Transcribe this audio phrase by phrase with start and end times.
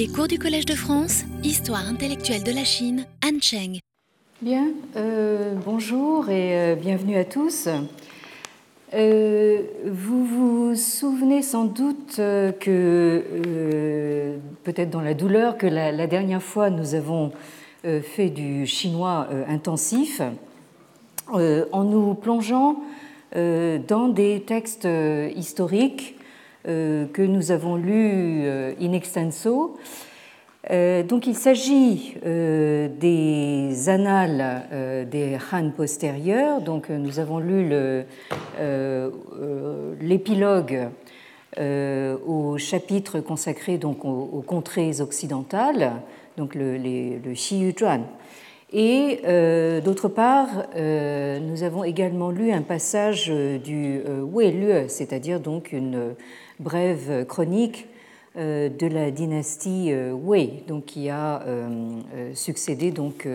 [0.00, 3.80] Les cours du Collège de France, Histoire intellectuelle de la Chine, Anne Cheng.
[4.40, 7.68] Bien, euh, bonjour et euh, bienvenue à tous.
[8.94, 13.22] Euh, vous vous souvenez sans doute que,
[14.64, 17.32] peut-être dans la douleur, que la, dernière fois nous avons
[17.82, 20.22] fait du chinois intensif
[21.30, 22.80] en nous plongeant
[23.34, 24.88] dans des textes
[25.36, 26.14] historiques
[26.64, 29.76] que nous avons lu euh, in extenso.
[30.70, 36.60] Euh, donc il s'agit des annales des Han postérieurs.
[36.60, 37.72] Donc nous avons lu
[40.00, 40.88] l'épilogue
[41.58, 45.92] au chapitre consacré donc aux, contrées occidentales,
[46.36, 48.02] donc le, le Xiyu Zhuan.
[48.72, 49.22] Et
[49.82, 56.14] d'autre part, nous avons également lu un passage du Wei Lue, c'est-à-dire donc une
[56.60, 57.88] brève chronique
[58.36, 61.98] euh, de la dynastie euh, Wei, donc qui a euh,
[62.34, 63.26] succédé donc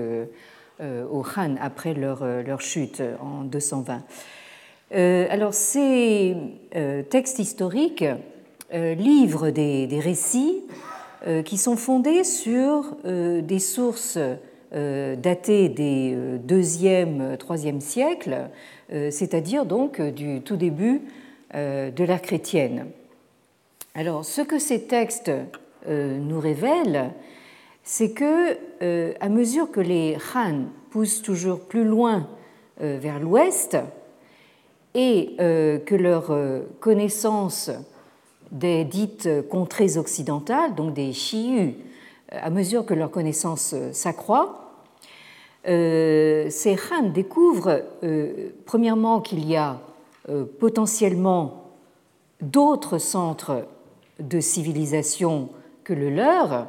[0.82, 4.04] aux Han après leur, leur chute en 220.
[4.92, 6.36] Alors ces
[7.10, 8.04] textes historiques
[8.74, 10.64] livrent des, des récits
[11.46, 14.20] qui sont fondés sur des sources
[14.74, 18.50] datées des 2e, 3e siècles,
[18.90, 21.04] c'est-à-dire donc du tout début
[21.54, 22.88] de l'ère chrétienne.
[23.98, 25.32] Alors, ce que ces textes
[25.88, 27.14] euh, nous révèlent,
[27.82, 32.28] c'est que, euh, à mesure que les Han poussent toujours plus loin
[32.82, 33.78] euh, vers l'ouest
[34.96, 36.34] et que leur
[36.80, 37.70] connaissance
[38.50, 41.76] des dites contrées occidentales, donc des Xiyu,
[42.32, 44.86] à mesure que leur connaissance s'accroît,
[45.66, 47.82] ces Han découvrent
[48.64, 49.82] premièrement qu'il y a
[50.62, 51.74] potentiellement
[52.40, 53.66] d'autres centres
[54.20, 55.50] de civilisation
[55.84, 56.68] que le leur,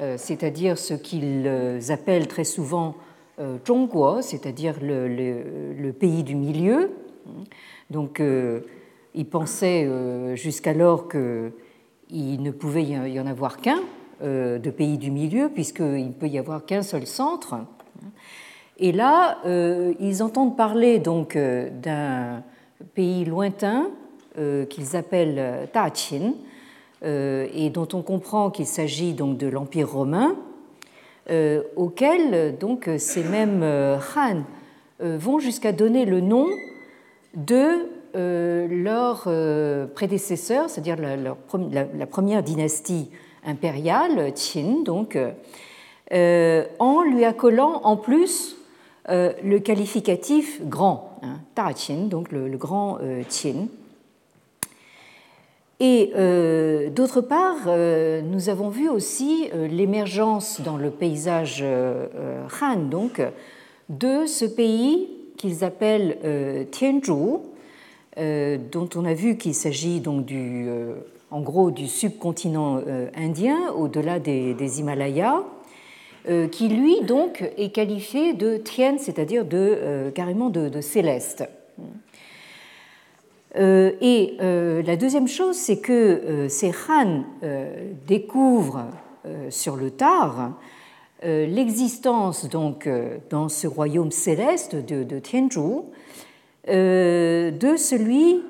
[0.00, 1.48] euh, c'est-à-dire ce qu'ils
[1.90, 2.96] appellent très souvent
[3.38, 6.90] euh, Zhongguo, c'est-à-dire le, pays du milieu.
[7.90, 8.60] Donc, euh,
[9.14, 9.88] ils pensaient
[10.36, 13.80] jusqu'alors qu'il ne pouvait y en avoir qu'un
[14.20, 17.54] de pays du milieu, puisqu'il ne peut y avoir qu'un seul centre.
[18.76, 19.38] Et là,
[19.98, 22.42] ils entendent parler donc d'un
[22.94, 23.90] pays lointain
[24.68, 26.30] qu'ils appellent Qin, euh,
[27.02, 30.36] et dont on comprend qu'il s'agit donc de l'Empire romain,
[31.28, 34.42] euh, auquel donc ces mêmes euh, Han
[35.00, 36.46] vont jusqu'à donner le nom
[37.34, 39.28] de leur
[39.94, 43.10] prédécesseur, c'est-à-dire la, première dynastie
[43.44, 45.18] impériale, Qin, donc,
[46.10, 48.56] en lui accolant en plus
[49.06, 51.74] le qualificatif grand, hein, Ta
[52.08, 52.98] donc le grand
[53.28, 53.66] Qin.
[55.78, 62.76] Et euh, d'autre part, euh, nous avons vu aussi euh, l'émergence dans le paysage Han,
[62.76, 63.20] donc,
[63.90, 66.16] de ce pays qu'ils appellent
[66.70, 67.40] Tianzhu,
[68.16, 70.66] dont on a vu qu'il s'agit donc du,
[71.30, 72.80] en gros du subcontinent
[73.14, 75.42] indien, au-delà des, Himalayas,
[76.50, 81.44] qui lui donc est qualifié de Tien, c'est-à-dire de carrément de céleste.
[83.56, 87.24] Euh, et euh, la deuxième chose, c'est que euh, ces Han
[88.06, 88.86] découvrent
[89.50, 90.52] sur le tard
[91.24, 92.88] l'existence donc
[93.28, 95.82] dans ce royaume céleste de, de Tianzhu
[96.68, 98.40] de celui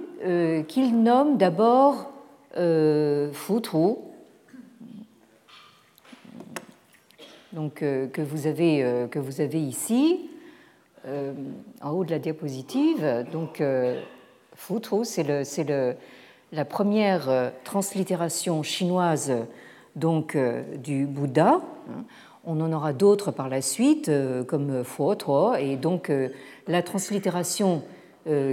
[0.68, 2.10] qu'ils nomment d'abord
[3.32, 3.94] Futru,
[7.54, 10.28] donc que vous avez que vous avez ici
[11.80, 13.24] en haut de la diapositive.
[13.32, 13.62] Donc
[14.56, 15.66] Futru, c'est
[16.52, 19.32] la première euh, translittération chinoise
[19.94, 21.60] donc, euh, du Bouddha.
[22.44, 26.10] On en aura d'autres par la suite, euh, comme Fuotuo, et donc
[26.66, 27.82] la translittération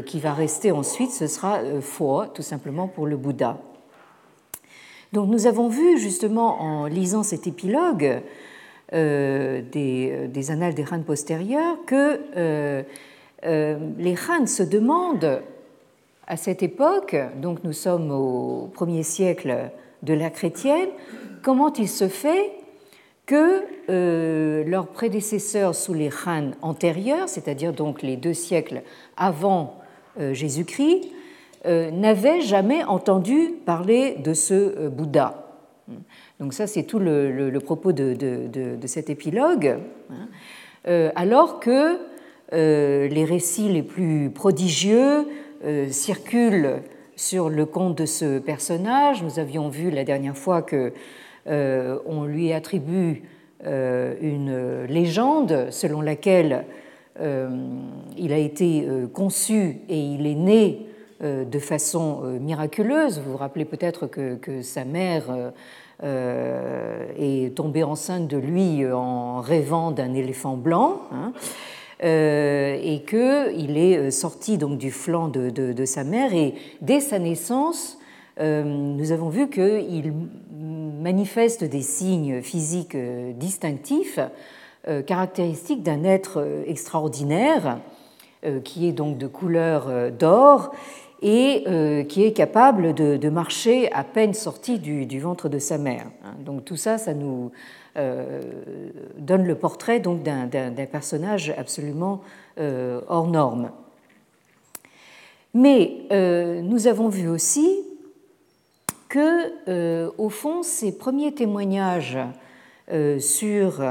[0.05, 3.57] qui va rester ensuite, ce sera Fuo, tout simplement pour le Bouddha.
[5.13, 8.21] Donc nous avons vu justement en lisant cet épilogue
[8.91, 12.85] des, annales des Han postérieurs que
[13.43, 15.41] les Han se demandent
[16.27, 19.71] à cette époque, donc nous sommes au premier siècle
[20.03, 20.89] de la chrétienne,
[21.41, 22.51] comment il se fait
[23.25, 28.81] que euh, leurs prédécesseurs sous les Han antérieurs, c'est-à-dire donc les deux siècles
[29.15, 29.79] avant
[30.19, 31.09] euh, Jésus-Christ,
[31.65, 35.39] euh, n'avaient jamais entendu parler de ce Bouddha.
[36.39, 39.79] Donc ça, c'est tout le, propos de, de, cet épilogue,
[40.09, 41.11] hein.
[41.15, 41.97] alors que
[42.51, 45.25] les récits les plus prodigieux
[45.63, 46.81] euh, circule
[47.15, 49.23] sur le compte de ce personnage.
[49.23, 50.93] Nous avions vu la dernière fois que
[51.45, 53.23] on lui attribue
[53.65, 56.63] une légende selon laquelle
[57.19, 60.87] il a été conçu et il est né
[61.21, 63.19] de façon miraculeuse.
[63.19, 65.51] Vous vous rappelez peut-être que, sa mère
[66.01, 71.01] est tombée enceinte de lui en rêvant d'un éléphant blanc.
[71.11, 71.33] Hein.
[72.03, 77.17] Euh, et qu'il est euh, sorti donc du flanc de, sa mère et dès sa
[77.17, 77.97] naissance,
[78.41, 80.11] euh, nous avons vu qu'il
[80.51, 82.97] manifeste des signes physiques
[83.37, 84.19] distinctifs
[85.05, 87.79] caractéristiques d'un être extraordinaire
[88.65, 90.71] qui est donc de couleur d'or
[91.21, 91.63] et
[92.09, 96.07] qui est capable de, marcher à peine sorti du, ventre de sa mère.
[96.25, 96.33] Hein.
[96.45, 97.51] Donc tout ça, ça nous
[97.95, 102.21] donne le portrait donc d'un personnage absolument
[102.59, 103.71] euh, hors norme.
[105.53, 107.69] Mais euh, nous avons vu aussi
[109.09, 112.17] que, au fond, ces premiers témoignages
[113.19, 113.83] sur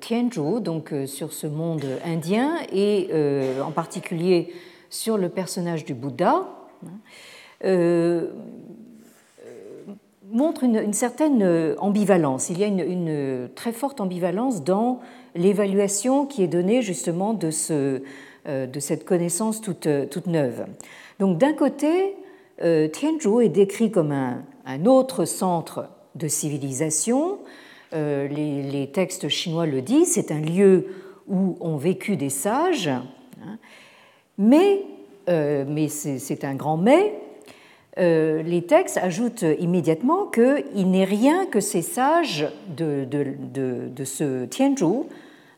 [0.00, 3.08] Tianzhu, donc sur ce monde indien, et
[3.64, 4.52] en particulier
[4.90, 6.48] sur le personnage du Bouddha,
[10.30, 12.50] montre une, certaine euh, ambivalence.
[12.50, 15.00] Il y a une, très forte ambivalence dans
[15.34, 18.02] l'évaluation qui est donnée justement de, ce,
[18.46, 20.66] euh, de cette connaissance toute, euh, toute neuve.
[21.18, 22.16] Donc d'un côté,
[22.60, 27.38] Tianzhou est décrit comme un, un, autre centre de civilisation.
[27.92, 30.86] les, textes chinois le disent, c'est un lieu
[31.28, 32.88] où ont vécu des sages.
[32.88, 33.58] Hein.
[34.38, 34.82] mais,
[35.28, 37.14] mais c'est un grand mais,
[37.98, 43.06] euh, les textes ajoutent immédiatement qu'il n'est rien que ces sages de,
[44.04, 45.04] ce Tianzhu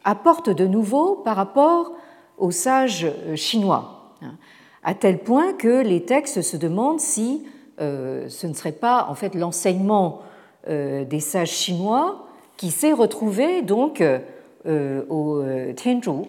[0.05, 1.93] apportent de nouveau par rapport
[2.39, 4.37] aux sages chinois, hein,
[4.83, 7.45] à tel point que les textes se demandent si
[7.81, 10.23] euh, ce ne serait pas en fait l'enseignement
[10.69, 12.27] euh, des sages chinois
[12.57, 14.03] qui s'est retrouvé donc
[14.67, 15.43] au
[15.77, 16.27] Tianzhu.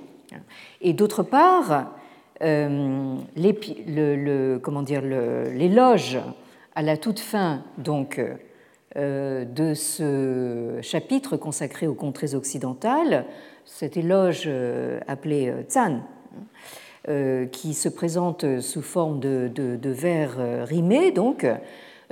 [0.79, 1.91] Et d'autre part,
[2.41, 3.17] euh,
[4.59, 6.17] comment dire, l'éloge
[6.75, 8.21] à la toute fin donc,
[8.97, 13.25] euh, de ce chapitre consacré aux contrées occidentales,
[13.65, 16.01] cet éloge euh, appelé Zan,
[17.51, 21.11] qui se présente sous forme de, vers rimés.
[21.11, 21.47] Donc,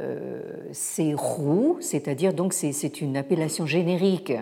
[0.00, 0.40] euh,
[0.72, 4.32] c'est roux, c'est-à-dire donc c'est une appellation générique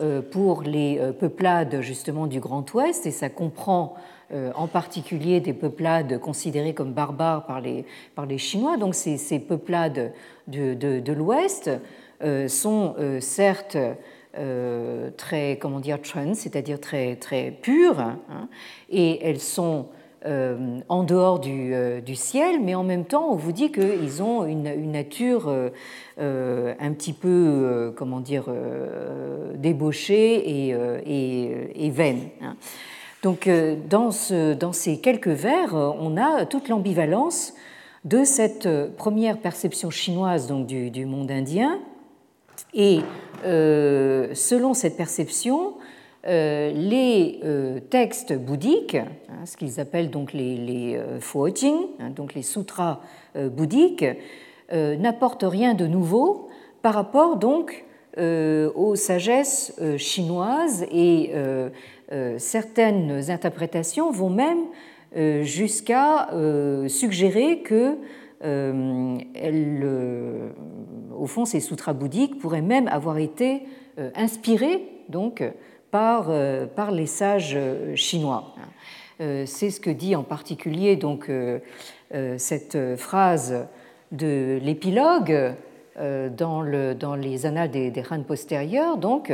[0.00, 3.94] euh, pour les euh, peuplades justement du Grand Ouest et ça comprend
[4.56, 8.76] en particulier des peuplades considérées comme barbares par les, par les Chinois.
[8.76, 10.12] Donc ces, ces peuplades
[10.46, 11.70] de, de, l'Ouest
[12.46, 13.78] sont certes
[15.16, 18.18] très, comment dire, trans, c'est-à-dire très, très pures, hein,
[18.90, 19.86] et elles sont
[20.26, 24.44] euh, en dehors euh, du, ciel, mais en même temps, on vous dit qu'ils ont
[24.46, 25.48] une, nature
[26.18, 28.46] euh, un petit peu, comment dire,
[29.54, 30.72] débauchée
[31.06, 32.30] et, vaine.
[32.42, 32.56] Hein.
[33.22, 33.48] Donc,
[33.88, 37.54] dans, ces quelques vers, on a toute l'ambivalence
[38.04, 41.78] de cette première perception chinoise donc, du monde indien.
[42.74, 42.98] Et
[43.44, 45.74] selon cette perception,
[46.28, 51.18] les euh, textes bouddhiques, hein, ce qu'ils appellent donc les, les euh,
[52.00, 53.00] hein, donc les sutras
[53.34, 54.04] bouddhiques,
[54.70, 56.48] n'apportent rien de nouveau
[56.82, 57.86] par rapport donc
[58.18, 61.32] aux sagesses chinoielles et
[62.36, 64.58] certaines interprétations vont même
[65.42, 66.28] jusqu'à
[66.88, 67.96] suggérer que
[71.16, 73.62] au fond, ces sutras bouddhiques pourraient même avoir été
[74.14, 75.42] inspirés donc
[75.94, 78.54] euh, par, les sages euh, chinois.
[79.20, 81.30] Euh, c'est ce que dit en particulier donc,
[82.38, 83.66] cette phrase
[84.12, 85.54] de l'épilogue
[85.96, 88.96] dans, les annales des, des Han postérieurs.
[88.96, 89.32] Donc,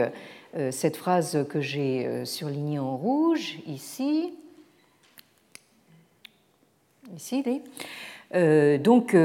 [0.70, 4.34] cette phrase que j'ai surlignée en rouge ici.
[7.14, 7.44] Ici,
[8.32, 9.16] donc,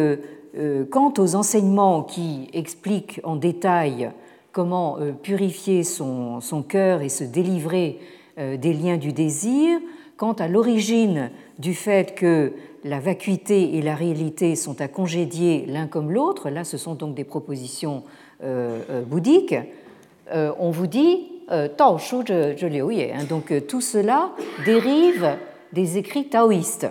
[0.91, 4.12] quant aux enseignements qui expliquent en détail
[4.51, 8.00] comment euh, purifier son, cœur et se délivrer
[8.38, 9.79] euh, des liens du désir,
[10.18, 12.53] quant à l'origine du fait que
[12.84, 17.15] la vacuité et la réalité sont à congédier l'un comme l'autre, là ce sont donc
[17.15, 18.03] des propositions
[18.44, 19.56] euh, bouddhiques,
[20.32, 21.27] on vous dit
[21.75, 23.12] Tao Shu Ye.
[23.12, 23.24] Hein.
[23.27, 24.29] Donc tout cela
[24.63, 25.38] dérive
[25.74, 26.88] des écrits taoïstes.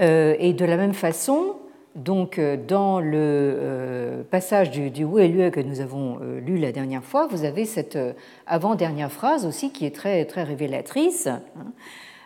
[0.00, 1.54] Et de la même façon,
[1.94, 7.64] donc, dans le passage du, Wu que nous avons lu la dernière fois, vous avez
[7.64, 7.98] cette
[8.46, 11.26] avant-dernière phrase aussi qui est très, très révélatrice.
[11.26, 11.72] Hein.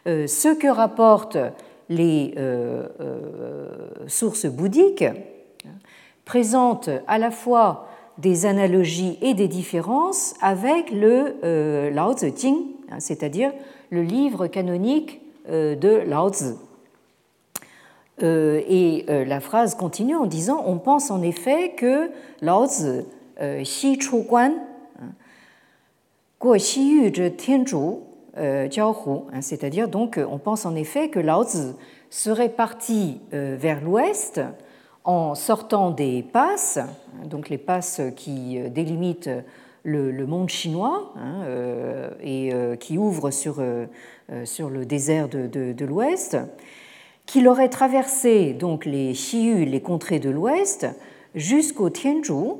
[0.05, 1.39] Ce que rapportent
[1.89, 2.35] les
[4.09, 5.05] sources bouddhiques
[6.25, 7.89] présentent à la fois
[8.19, 12.57] des analogies et des différences avec le Lao Tzu Jing,
[12.91, 13.53] hein, c'est-à-dire
[13.91, 16.55] le livre canonique de Lao Tzu.
[18.23, 22.11] Euh, et euh, la phrase continue en disant On pense en effet que
[22.41, 23.05] Lao Tzu,
[23.41, 24.53] euh, Xi Chu Guan,
[26.41, 26.57] Guo
[29.41, 31.75] c'est-à-dire donc on pense en effet que Lao Tzu
[32.11, 34.41] serait parti vers l'ouest
[35.05, 39.31] en sortant des passes, hein, donc les passes qui délimitent
[39.85, 41.45] le, monde chinois hein,
[42.23, 46.37] et qui ouvrent sur, le désert de l'ouest
[47.27, 50.87] qu'il aurait traversé donc les Xiyu, les contrées de l'Ouest,
[51.35, 52.55] jusqu'au Tianzhu,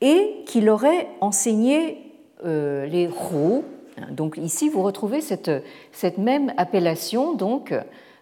[0.00, 1.98] et qu'il aurait enseigné
[2.44, 3.62] euh, les Hu.
[4.10, 5.50] Donc ici, vous retrouvez cette,
[5.92, 7.74] cette même appellation donc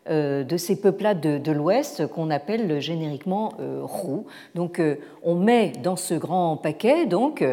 [0.09, 3.87] de ces peuplades de, l'Ouest qu'on appelle génériquement euh,
[4.55, 4.81] Donc
[5.23, 7.45] on met dans ce grand paquet donc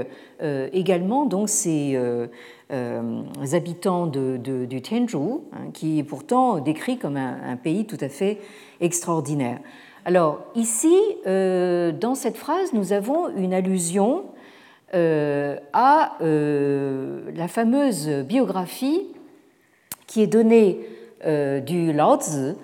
[0.74, 1.98] également donc ces
[2.72, 3.22] euh,
[3.54, 5.18] habitants du Tianzhu,
[5.54, 8.40] hein, qui est pourtant décrit comme un, pays tout à fait
[8.82, 9.60] extraordinaire.
[10.04, 10.98] Alors ici,
[11.28, 14.26] euh, dans cette phrase, nous avons une allusion
[14.96, 19.04] euh, à la fameuse biographie
[20.08, 20.80] qui est donnée
[21.24, 22.56] du Lao Tzu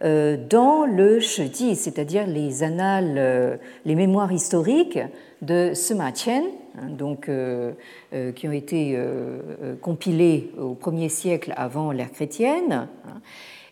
[0.00, 5.00] dans le Shiji, c'est-à-dire les annales, les mémoires historiques
[5.42, 6.44] de Sima Qian,
[6.78, 7.72] Hein, donc, euh,
[8.12, 12.88] euh, qui ont été euh, compilés au 1er siècle avant l'ère chrétienne.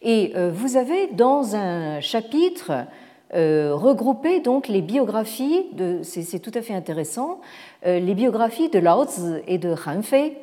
[0.03, 2.85] Et vous avez dans un chapitre
[3.33, 7.41] regroupé donc les biographies, de, c'est, tout à fait intéressant,
[7.85, 10.37] les biographies de Lao Tzu et de Han Fei.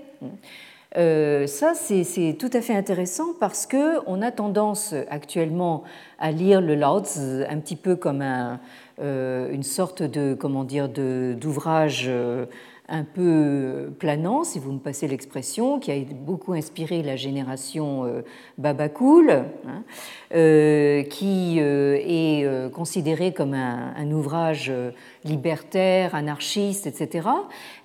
[0.96, 5.84] Ça, c'est tout à fait intéressant parce qu'on a tendance actuellement
[6.20, 8.22] à lire le Lao un petit peu comme
[9.00, 12.46] euh, une sorte de comment dire d'ouvrage euh,
[12.88, 18.22] un peu planant, si vous me passez l'expression, qui a beaucoup inspiré la génération euh,
[18.60, 19.84] Babacool, hein,
[21.10, 24.72] qui est considéré comme un, ouvrage
[25.24, 27.30] libertaire, anarchiste, etc.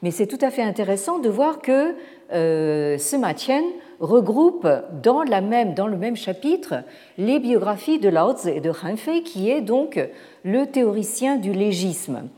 [0.03, 1.95] Mais c'est tout à fait intéressant de voir que
[2.31, 3.63] ce Matien
[4.01, 4.69] regroupe
[5.03, 6.75] dans, le même chapitre
[7.17, 10.01] les biographies de Lao et de Han Fei, qui est donc
[10.45, 12.29] le théoricien du légisme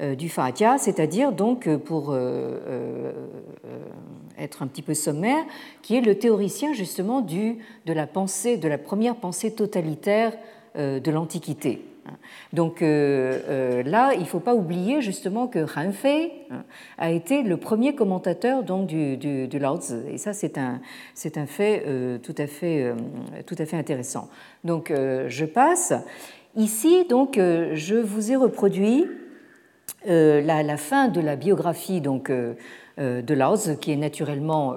[0.00, 3.12] euh, du Fajia, c'est-à-dire donc euh, pour euh,
[4.38, 5.44] être un petit peu sommaire,
[5.82, 10.32] qui est le théoricien justement du, de la pensée, de la première pensée totalitaire
[10.76, 11.82] de l'Antiquité.
[12.52, 16.64] Donc là, il ne faut pas oublier justement que Han Fei hein,
[16.96, 19.18] a été le premier commentateur donc, du.
[20.10, 20.80] Et ça, c'est un,
[21.36, 21.84] un fait,
[22.22, 22.94] tout, à fait
[23.46, 24.28] tout à fait intéressant.
[24.64, 25.92] Donc je passe.
[26.58, 29.06] Ici, donc, euh, je vous ai reproduit
[30.08, 32.54] euh, la, fin de la biographie donc, euh,
[32.96, 34.74] de Lao qui est naturellement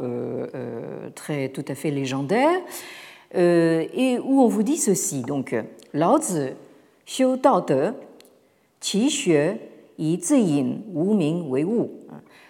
[1.16, 2.60] très, tout à fait légendaire,
[3.34, 5.22] et où on vous dit ceci.
[5.22, 5.56] Donc,
[5.94, 6.20] Lao
[7.12, 7.92] Xiu dao de,
[8.80, 9.58] qi xue,
[10.00, 11.90] yi zi yin, wu ming wei wu.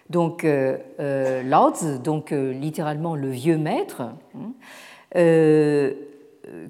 [0.10, 4.04] Donc, Lao Tzu, donc, littéralement le vieux maître,
[4.36, 4.52] hein,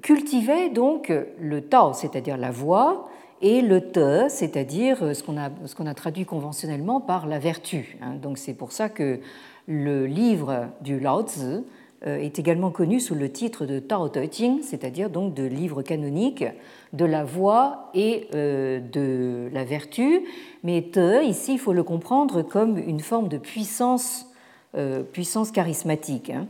[0.00, 3.08] cultivait donc le Tao, c'est-à-dire la voix,
[3.42, 5.50] et le Te, c'est-à-dire ce qu'on a,
[5.90, 7.98] a traduit conventionnellement par la vertu.
[8.00, 8.14] Hein.
[8.22, 9.18] Donc c'est pour ça que
[9.66, 11.64] le livre du Lao Tzu
[12.06, 15.82] euh, est également connu sous le titre de Tao Te Ching, c'est-à-dire donc de livre
[15.82, 16.44] canonique
[16.92, 20.22] de la voix et euh, de la vertu.
[20.62, 24.26] Mais Te, ici, il faut le comprendre comme une forme de puissance,
[24.76, 26.30] euh, puissance charismatique.
[26.30, 26.46] Hein.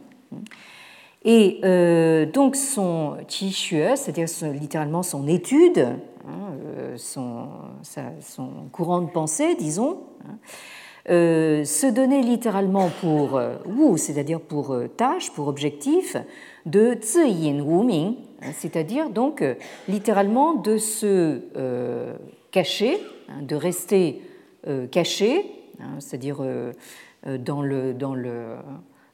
[1.25, 5.87] Et euh, donc son qi c'est-à-dire littéralement son étude,
[6.26, 7.46] hein, son,
[8.72, 10.38] courant de pensée, disons, hein,
[11.06, 16.16] se donnait littéralement pour wu, c'est-à-dire pour tâche, pour objectif,
[16.66, 17.84] de zi yin wu
[18.54, 19.44] c'est-à-dire donc
[19.88, 21.40] littéralement de se
[22.50, 22.99] cacher,
[23.40, 24.22] de rester
[24.90, 25.44] caché,
[25.99, 26.44] c'est-à-dire
[27.26, 28.56] dans le, dans le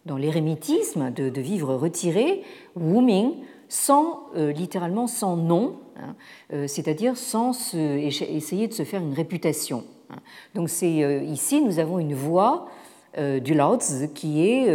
[0.08, 2.42] dans l'érémitisme, de, vivre retiré,
[2.74, 3.34] Wu
[3.68, 6.16] sans, euh, littéralement sans nom, hein,
[6.52, 9.84] euh, c'est-à-dire sans essayer de se faire une réputation.
[10.10, 10.16] Hein.
[10.54, 12.68] Donc c'est euh, ici nous avons une voix
[13.18, 14.66] du Lao Tzu qui est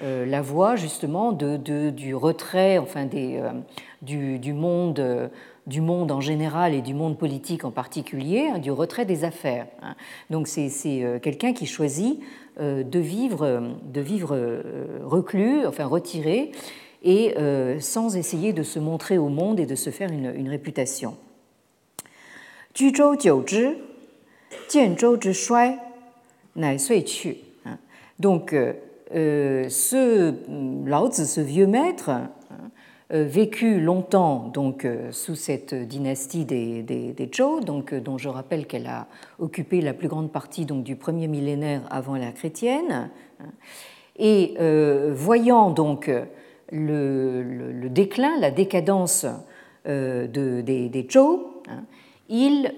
[0.00, 3.06] la voie justement du retrait enfin,
[4.02, 5.30] du, monde
[5.68, 9.66] du monde en général et du monde politique en particulier, hein, du retrait des affaires.
[9.82, 9.94] Hein.
[10.30, 12.18] Donc c'est euh, quelqu'un qui choisit
[12.58, 14.62] euh, de vivre, de vivre euh,
[15.04, 16.52] reclus, enfin retiré,
[17.04, 17.34] et
[17.78, 21.16] sans essayer de se montrer au monde et de se faire une réputation.
[28.18, 28.54] Donc,
[29.10, 30.34] ce
[30.86, 32.10] Lao ce vieux maître,
[33.10, 38.28] euh, vécu longtemps donc euh, sous cette dynastie des, des, Zhou, donc, euh, dont je
[38.28, 39.06] rappelle qu'elle a
[39.38, 43.08] occupé la plus grande partie donc, du premier millénaire avant la chrétienne.
[44.18, 44.56] Et
[45.12, 46.10] voyant donc
[46.72, 49.24] le, déclin, la décadence
[49.86, 51.84] de, des, des Zhou, hein,
[52.28, 52.74] il,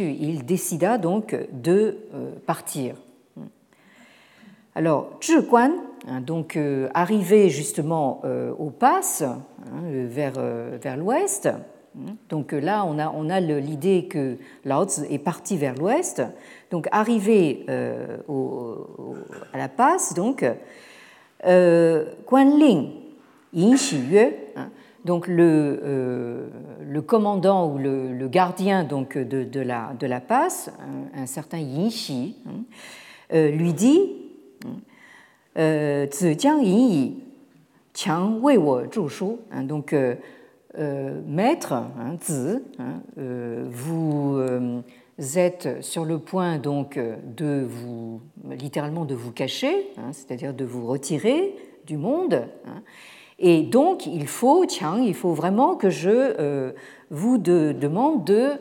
[0.00, 1.98] il décida donc de
[2.46, 2.96] partir.
[4.74, 5.72] Alors, Zhiguan,
[6.06, 12.52] Hein, donc, euh, arrivé justement euh, au pass, hein, vers, euh, vers l'ouest, hein, donc
[12.52, 12.98] là, on
[13.30, 16.22] a, l'idée que Lao Tzu est parti vers l'ouest.
[16.72, 20.44] Donc, arrivé à la passe, donc,
[21.44, 22.90] Guanling
[23.52, 24.34] Yin Xiyue,
[25.04, 26.50] donc le,
[27.06, 30.72] commandant ou le, gardien donc, de, de, la, de la passe,
[31.14, 32.36] un, certain Yin Xi,
[33.32, 34.23] lui dit
[35.56, 36.06] euh,
[39.62, 40.14] donc, euh,
[40.78, 42.16] euh, maître, hein
[43.70, 44.42] vous
[45.38, 51.54] êtes sur le point donc de vous, littéralement de vous cacher, c'est-à-dire de vous retirer
[51.86, 52.42] du monde.
[53.38, 56.72] et donc, il faut, tiens, il faut vraiment que je
[57.10, 58.54] vous demande de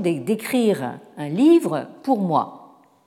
[0.00, 2.61] d'écrire un livre pour moi.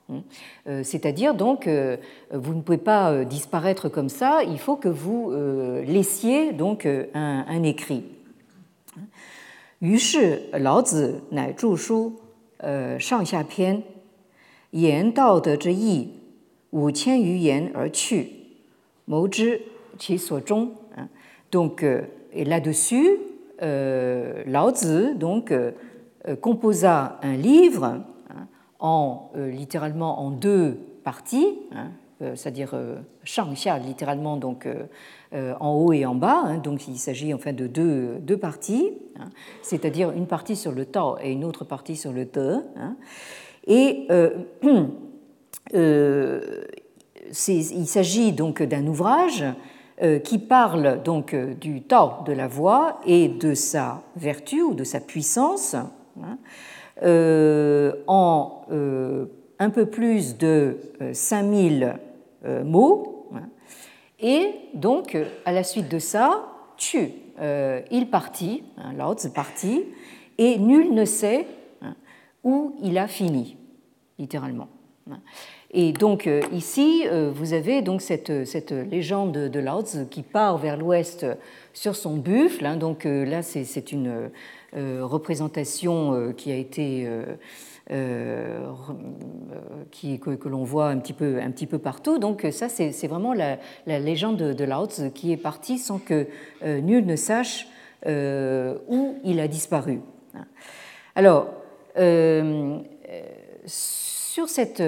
[0.08, 0.22] Hein.
[0.68, 1.96] Euh, c'est-à-dire donc, euh,
[2.32, 5.32] vous ne pouvez pas euh, disparaître comme ça, il faut que vous
[5.86, 8.04] laissiez donc un, un écrit.
[21.52, 21.84] Donc,
[22.32, 23.18] et là-dessus,
[23.60, 25.52] Lao Tzu donc,
[26.40, 28.02] composa un livre
[28.80, 31.90] en, euh, littéralement en deux parties, hein,
[32.22, 34.68] euh, c'est-à-dire euh, Shangxia littéralement donc
[35.60, 39.28] en haut et en bas, hein, donc il s'agit enfin de deux, deux parties, hein,
[39.60, 42.62] c'est-à-dire une partie sur le Tao et une autre partie sur le Te.
[43.66, 44.08] et
[47.48, 49.44] il s'agit donc d'un ouvrage
[50.24, 55.00] qui parle donc du Tao de la voix et de sa vertu ou de sa
[55.00, 55.76] puissance.
[57.02, 59.26] Euh, en euh,
[59.58, 60.78] un peu plus de
[61.12, 61.94] 5000
[62.44, 63.28] euh, mots.
[63.34, 63.48] Hein.
[64.18, 66.46] Et donc, à la suite de ça,
[66.78, 67.10] tu,
[67.90, 69.84] il partit, hein, Lao partit,
[70.38, 71.46] et nul ne sait
[71.82, 71.94] hein,
[72.44, 73.58] où il a fini,
[74.18, 74.68] littéralement.
[75.70, 77.04] Et donc ici,
[77.34, 81.26] vous avez donc cette, cette légende de Lao qui part vers l'ouest
[81.72, 82.76] sur son buffle.
[82.78, 84.30] Donc là, c'est une
[84.74, 87.08] représentation euh, qui a été
[87.90, 88.60] euh,
[89.90, 92.18] qui, que, l'on voit un petit, peu, un petit peu partout.
[92.18, 96.26] Donc ça, c'est vraiment la, légende de, Lao Tzu qui est partie sans que
[96.64, 97.68] nul ne sache
[98.04, 100.00] où il a disparu.
[101.14, 101.48] Alors,
[103.66, 104.82] sur cette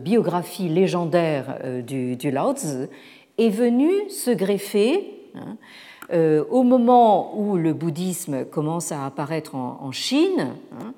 [0.00, 2.88] biographie légendaire du, du, Lao Tzu
[3.38, 5.56] est venu se greffer hein,
[6.12, 10.94] euh, au moment où le bouddhisme commence à apparaître en, Chine, hein,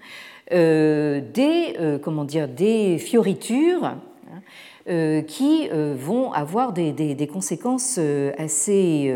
[0.52, 8.00] euh, des, euh, comment dire, des fioritures hein, qui vont avoir des, conséquences
[8.38, 9.14] assez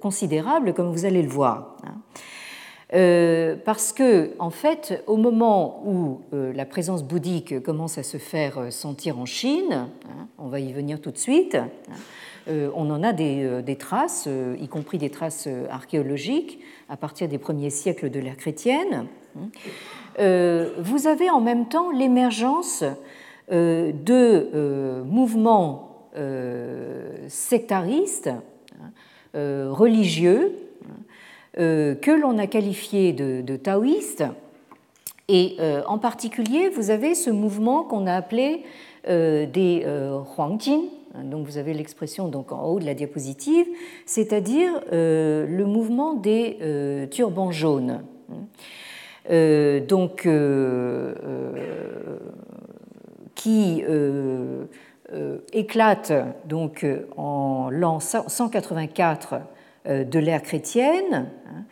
[0.00, 1.76] considérables, comme vous allez le voir.
[1.84, 3.56] Hein.
[3.66, 9.18] parce que, en fait, au moment où la présence bouddhique commence à se faire sentir
[9.18, 9.88] en Chine,
[10.38, 11.58] on va y venir tout de suite,
[12.48, 17.38] on en a des, euh, traces, euh, y compris des traces archéologiques, à partir des
[17.38, 19.06] premiers siècles de l'ère chrétienne.
[20.18, 22.84] vous avez en même temps l'émergence
[23.48, 26.08] de mouvements
[27.28, 28.30] sectaristes,
[29.34, 30.52] religieux,
[31.54, 34.24] que l'on a qualifiés de, taoïstes.
[35.28, 38.64] Et en particulier, vous avez ce mouvement qu'on a appelé
[39.06, 39.86] des
[40.36, 40.82] Huangjin,
[41.14, 43.66] donc vous avez l'expression donc en haut de la diapositive,
[44.06, 48.02] c'est-à-dire euh, le mouvement des euh, turbans jaunes.
[49.30, 50.28] Euh, donc,
[53.34, 53.84] qui
[55.52, 56.12] éclate
[56.46, 59.40] donc en l'an 184
[59.86, 61.30] de l'ère chrétienne.
[61.46, 61.64] Hein,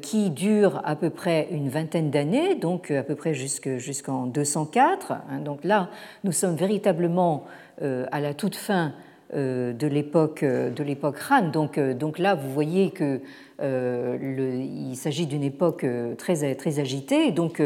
[0.00, 5.12] qui dure à peu près une vingtaine d'années, donc à peu près jusqu'en 204.
[5.12, 5.40] Hein.
[5.40, 5.90] Donc là,
[6.24, 7.44] nous sommes véritablement
[7.80, 8.92] à la toute fin
[9.34, 11.48] de l'époque de l'époque Han.
[11.48, 13.20] Donc, donc là, vous voyez que
[13.62, 15.86] il s'agit d'une époque
[16.18, 17.30] très, très agitée.
[17.30, 17.62] Donc,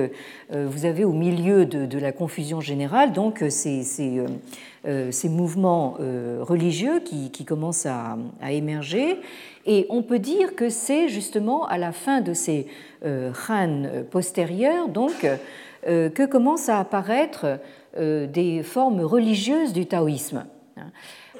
[0.52, 5.96] vous avez au milieu de, la confusion générale donc ces, ces, mouvements
[6.40, 9.18] religieux qui, qui commencent à, à émerger
[9.66, 12.66] et on peut dire que c'est justement à la fin de ces
[13.04, 15.36] euh, Han postérieurs donc, euh,
[15.84, 17.58] que commencent à apparaître
[17.96, 20.44] euh, des formes religieuses du taoïsme.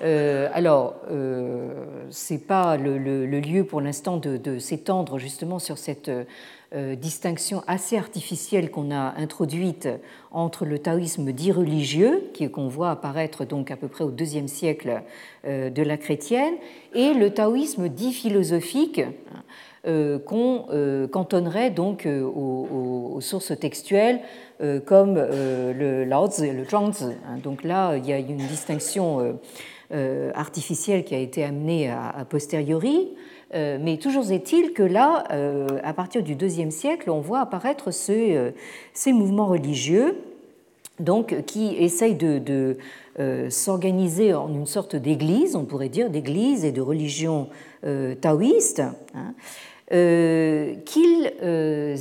[0.00, 6.10] alors, ce n'est pas le, lieu pour l'instant de s'étendre justement sur cette
[6.74, 9.88] euh, distinction assez artificielle qu'on a introduite
[10.32, 15.02] entre le taoïsme dit religieux, qu'on voit apparaître donc à peu près au deuxième siècle
[15.44, 16.54] euh, de la chrétienne,
[16.92, 19.38] et le taoïsme dit philosophique, euh,
[19.84, 24.20] qu'on cantonnerait donc aux, sources textuelles
[24.86, 27.04] comme le Lao Tzu et le Zhuangzi.
[27.04, 27.38] Hein.
[27.42, 29.38] Donc là, il y a une distinction
[30.34, 33.10] artificielle qui a été amenée a posteriori.
[33.54, 37.90] Euh, mais toujours est-il que là, euh, à partir du deuxième siècle, on voit apparaître
[38.10, 38.50] euh,
[38.92, 40.16] ces mouvements religieux
[40.98, 42.76] donc, qui essayent de,
[43.48, 47.48] s'organiser en une sorte d'église, on pourrait dire, d'église et de religion
[48.20, 48.80] taoïste,
[49.14, 49.34] hein,
[50.84, 51.32] qu'ils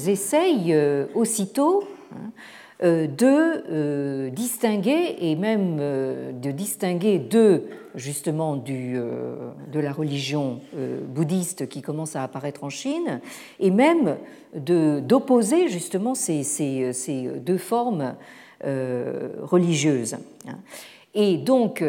[0.10, 0.75] essayent
[1.13, 2.32] aussitôt hein,
[2.84, 7.63] euh, de euh, distinguer et même euh, de distinguer de
[7.95, 10.60] justement de la religion
[11.13, 13.21] bouddhiste qui commence à apparaître en Chine
[13.60, 14.17] et même
[14.56, 18.15] d'opposer justement ces, ces, ces, deux formes
[18.63, 20.17] religieuses.
[21.13, 21.84] Et donc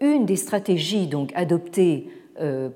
[0.00, 2.08] une des stratégies donc adoptées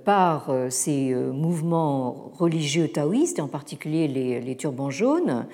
[0.05, 5.47] par ces mouvements religieux taoïstes, et en particulier les, turbans jaunes,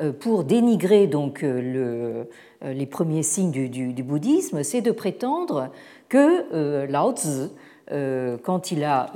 [0.00, 2.24] euh, pour dénigrer donc euh,
[2.64, 5.70] euh, les premiers signes du, bouddhisme, c'est de prétendre
[6.08, 7.48] que Lao Tzu,
[8.42, 9.10] quand il a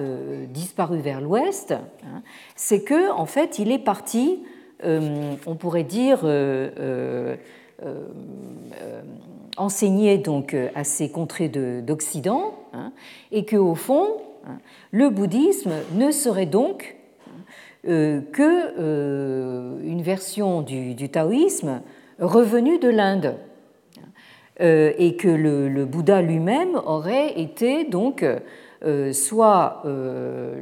[0.50, 2.22] disparu vers l'ouest, hein,
[2.56, 4.40] c'est que en fait il est parti,
[4.82, 6.24] on pourrait dire,
[9.56, 12.92] enseigner donc à ces contrées d'Occident, hein,
[13.30, 14.08] et que au fond
[14.90, 16.96] le bouddhisme ne serait donc
[17.88, 21.82] euh, que euh, une version du, taoïsme
[22.18, 23.36] revenue de l'Inde.
[24.62, 28.24] Euh, et que le, Bouddha lui-même aurait été donc
[29.12, 30.60] soit le,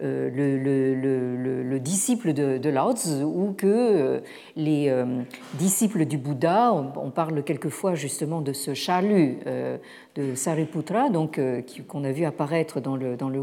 [0.00, 4.20] le, disciple de, Lao Tzu ou que
[4.56, 4.92] les
[5.54, 9.38] disciples du Bouddha, on, parle quelquefois justement de ce chalut
[10.16, 11.40] de Sariputra, donc
[11.88, 13.40] qu'on a vu apparaître dans le, dans le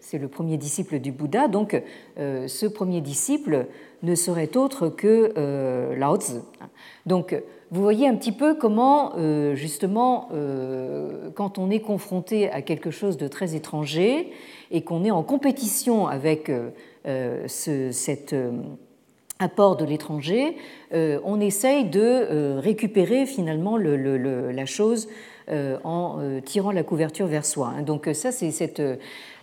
[0.00, 1.80] c'est le premier disciple du Bouddha, donc
[2.18, 3.66] euh, ce premier disciple
[4.02, 6.40] ne serait autre que euh, Lao Tzu.
[7.06, 7.36] Donc
[7.70, 10.28] vous voyez un petit peu comment, euh, justement,
[11.34, 14.32] quand on est confronté à quelque chose de très étranger
[14.70, 16.50] et qu'on est en compétition avec
[17.46, 18.34] cet
[19.38, 20.56] apport de l'étranger,
[20.92, 25.08] on essaye de récupérer finalement la chose
[25.48, 27.72] en tirant la couverture vers soi.
[27.86, 28.82] Donc ça, c'est cette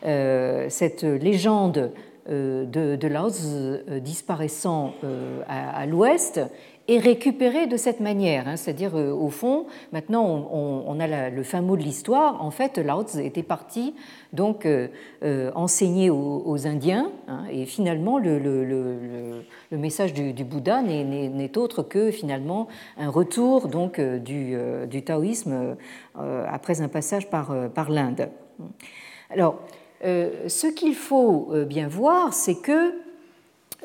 [0.05, 0.69] euh,
[1.17, 1.91] légende
[2.29, 4.93] euh, de, de Laos euh, disparaissant
[5.47, 6.39] à, l'ouest
[6.87, 8.47] est récupérée de cette manière.
[8.47, 8.55] Hein.
[8.55, 12.43] C'est-à-dire, au fond, maintenant, on, a le fin mot de l'histoire.
[12.43, 13.93] En fait, Lao Tzu était parti
[14.33, 14.67] donc
[15.55, 23.09] enseigner aux, Indiens, hein, et finalement, le, message du, Bouddha n'est autre que finalement un
[23.09, 24.57] retour donc du,
[25.05, 25.75] taoïsme
[26.15, 28.29] après un passage par, l'Inde.
[29.29, 29.59] Alors,
[30.03, 32.93] euh, ce qu'il faut euh, bien voir, c'est que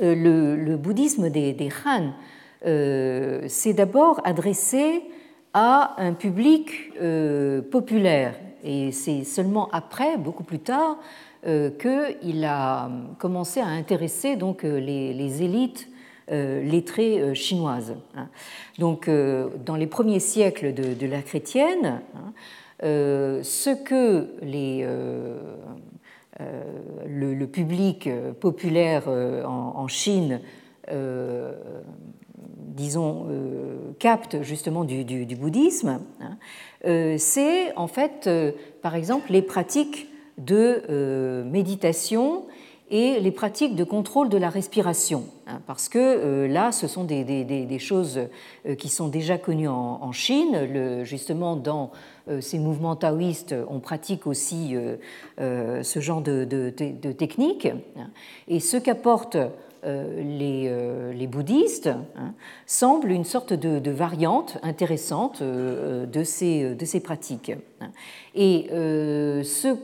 [0.03, 2.13] euh, le, bouddhisme des, Han
[2.65, 5.03] s'est d'abord adressé
[5.55, 6.93] à un public
[7.71, 8.35] populaire.
[8.65, 10.99] Et c'est seulement après, beaucoup plus tard,
[11.45, 15.89] qu'il a commencé à intéresser donc, les, élites
[16.29, 17.97] lettrées chinoises.
[18.17, 18.29] Hein.
[18.79, 22.33] Donc, dans les premiers siècles de, la chrétienne, hein,
[22.81, 24.29] ce que
[26.41, 26.63] euh,
[27.07, 30.41] le, public euh, populaire euh, en, Chine,
[32.75, 33.27] disons,
[33.99, 36.37] capte justement du, bouddhisme, hein,
[37.19, 38.29] c'est en fait,
[38.83, 40.09] par exemple, les pratiques
[40.39, 42.45] de méditation
[42.91, 47.79] et les pratiques de contrôle de la respiration, hein, parce que là, ce sont des,
[47.79, 48.21] choses
[48.79, 51.03] qui sont déjà connues en, Chine.
[51.05, 51.91] justement, dans
[52.41, 54.75] ces mouvements taoïstes, on pratique aussi
[55.39, 57.67] ce genre de, de techniques.
[57.67, 58.11] Hein.
[58.49, 59.37] Et ce qu'apporte
[59.85, 62.35] euh, euh, les, bouddhistes hein,
[62.67, 67.53] semblent une sorte de, variante intéressante euh, de, ces, pratiques.
[68.37, 69.75] Et ce,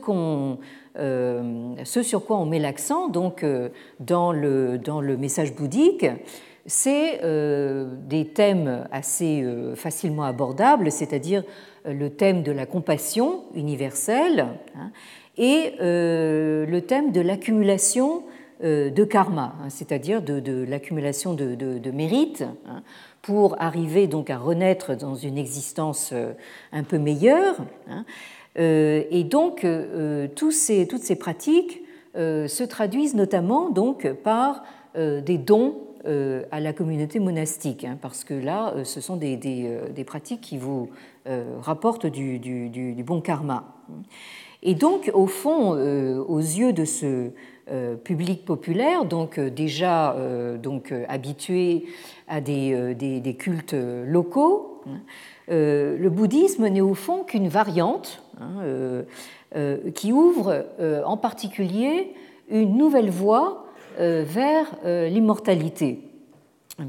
[2.01, 3.45] sur quoi on met l'accent donc,
[3.99, 6.05] dans, le, message bouddhique,
[6.65, 7.19] c'est
[8.07, 9.43] des thèmes assez
[9.75, 11.43] facilement abordables, c'est-à-dire
[11.85, 14.91] le thème de la compassion universelle hein,
[15.37, 18.23] et le thème de l'accumulation
[18.61, 22.83] de karma, hein, c'est-à-dire de, l'accumulation de, mérites, hein,
[23.21, 26.33] pour arriver donc à renaître dans une existence euh,
[26.71, 27.55] un peu meilleure.
[27.89, 28.05] Hein.
[28.57, 29.65] Euh, et donc,
[30.35, 31.83] toutes ces pratiques
[32.15, 34.63] se traduisent notamment donc par
[34.95, 40.89] des dons à la communauté monastique, parce que là, ce sont des, pratiques qui vous
[41.61, 43.75] rapportent du, bon karma.
[44.63, 47.31] Et donc, au fond, aux yeux de ce euh,
[48.03, 51.85] public populaire, donc euh, déjà euh, donc, habitué
[52.27, 54.81] à des, des, cultes locaux.
[55.47, 59.03] Le bouddhisme n'est au fond qu'une variante hein,
[59.95, 60.67] qui ouvre
[61.03, 62.13] en particulier
[62.49, 63.65] une nouvelle voie
[63.97, 66.01] vers l'immortalité.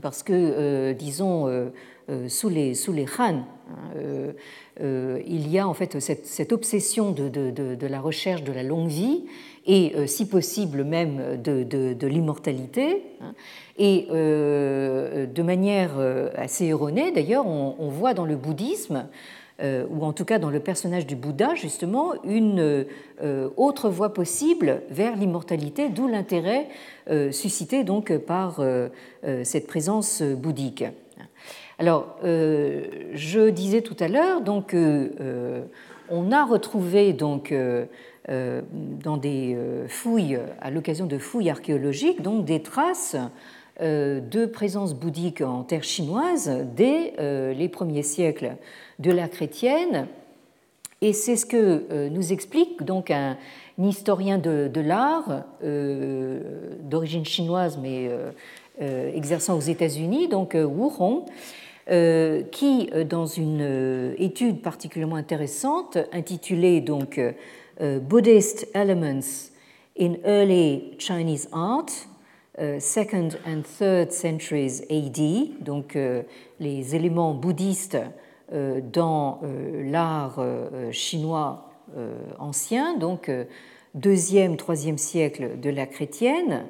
[0.03, 1.71] Parce que, disons,
[2.29, 4.33] sous les, sous les Han, hein,
[4.79, 8.63] il y a en fait cette, cette obsession de, de, de, la recherche de la
[8.63, 9.25] longue vie
[9.67, 13.03] et euh, si possible même de, l'immortalité.
[13.21, 13.35] Hein.
[13.79, 19.07] Et euh, de manière euh, assez erronée, d'ailleurs, on, voit dans le bouddhisme,
[19.63, 22.87] ou en tout cas dans le personnage du Bouddha, justement, une
[23.59, 26.69] autre voie possible vers l'immortalité, d'où l'intérêt
[27.31, 28.65] suscité donc par
[29.43, 30.85] cette présence bouddhique.
[31.79, 34.75] Alors, je disais tout à l'heure, donc,
[36.11, 37.87] on a retrouvé donc euh,
[38.31, 43.17] dans des euh, fouilles, à l'occasion de fouilles archéologiques, donc des traces
[43.81, 47.15] euh, de présence bouddhique en terre chinoise dès
[47.55, 48.57] les premiers siècles
[48.99, 50.07] de l'ère chrétienne.
[51.03, 53.39] Et c'est ce que nous explique donc un,
[53.79, 58.11] historien de, l'art d'origine chinoise mais
[58.79, 61.23] exerçant aux États-Unis, donc Wu Hong,
[62.51, 67.19] qui, dans une étude particulièrement intéressante intitulée donc
[67.81, 69.51] Buddhist elements
[69.97, 72.07] in early Chinese art,
[72.59, 76.23] uh, second and third centuries AD, donc uh,
[76.59, 77.97] les éléments bouddhistes
[78.93, 79.41] dans
[79.85, 80.45] l'art
[80.91, 81.71] chinois
[82.41, 83.31] ancien, donc
[83.95, 86.67] deuxième, troisième siècle de la chrétienne.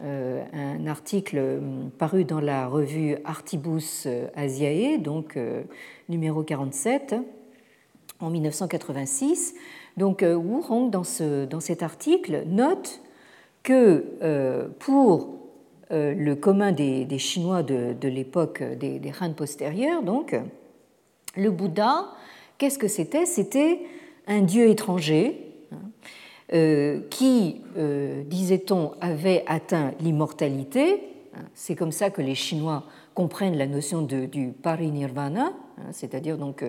[0.00, 5.38] Un article um, paru dans la revue Artibus Asiae, donc
[6.08, 7.14] numéro 47,
[8.20, 9.54] en 1986,
[9.98, 13.00] donc euh, Wu Hong, dans, ce, dans cet article, note
[13.62, 15.34] que euh, pour
[15.90, 20.34] euh, le commun des, Chinois de, l'époque des, Han postérieurs, donc,
[21.36, 22.06] le Bouddha,
[22.56, 23.26] qu'est-ce que c'était?
[23.26, 23.80] C'était
[24.26, 27.60] un dieu étranger hein, qui,
[28.26, 31.02] disait-on, avait atteint l'immortalité.
[31.34, 32.84] Hein, c'est comme ça que les Chinois
[33.14, 35.52] comprennent la notion de, du parinirvana,
[35.92, 36.64] c'est-à-dire donc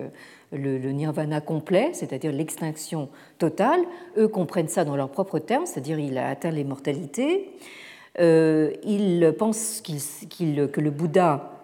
[0.52, 3.80] le, nirvana complet, c'est-à-dire l'extinction totale.
[4.16, 7.50] Eux comprennent ça dans leurs propres termes, c'est-à-dire il a atteint l'immortalité.
[8.18, 11.60] Euh, ils pensent que le Bouddha,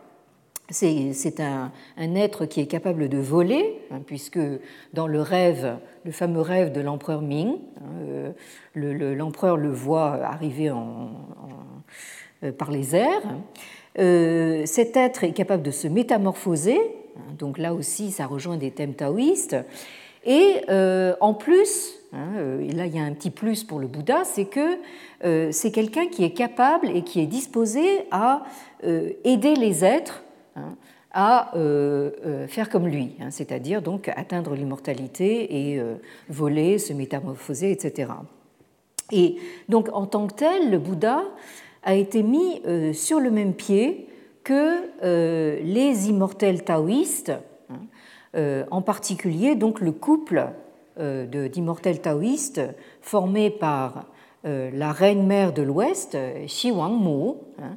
[0.71, 4.41] c'est un, être qui est capable de voler, hein, puisque
[4.95, 8.33] dans le rêve, le fameux rêve de l'empereur Ming, hein,
[8.77, 10.71] euh, l'empereur le, voit arriver
[12.43, 13.23] euh, par les airs.
[14.67, 16.81] cet être est capable de se métamorphoser,
[17.39, 19.57] donc là aussi, ça rejoint des thèmes taoïstes.
[20.27, 23.87] Et euh, en plus, hein, euh, là il y a un petit plus pour le
[23.87, 24.79] Bouddha, c'est que
[25.25, 28.43] euh, c'est quelqu'un qui est capable et qui est disposé à
[28.83, 30.23] aider les êtres
[30.55, 30.77] hein,
[31.13, 31.53] à
[32.47, 35.83] faire comme lui, hein, c'est-à-dire donc atteindre l'immortalité et
[36.29, 38.13] voler, se métamorphoser, etc.
[39.11, 39.37] Et
[39.69, 41.23] donc en tant que tel, le Bouddha
[41.83, 42.61] a été mis
[42.93, 44.09] sur le même pied
[44.47, 47.33] que euh, les immortels taoïstes,
[47.69, 47.81] hein,
[48.37, 50.47] euh, en particulier donc le couple
[51.01, 52.63] euh, d'immortels taoïstes
[53.03, 54.07] formé par
[54.45, 57.77] la reine-mère de l'Ouest, Xi Wangmu, hein,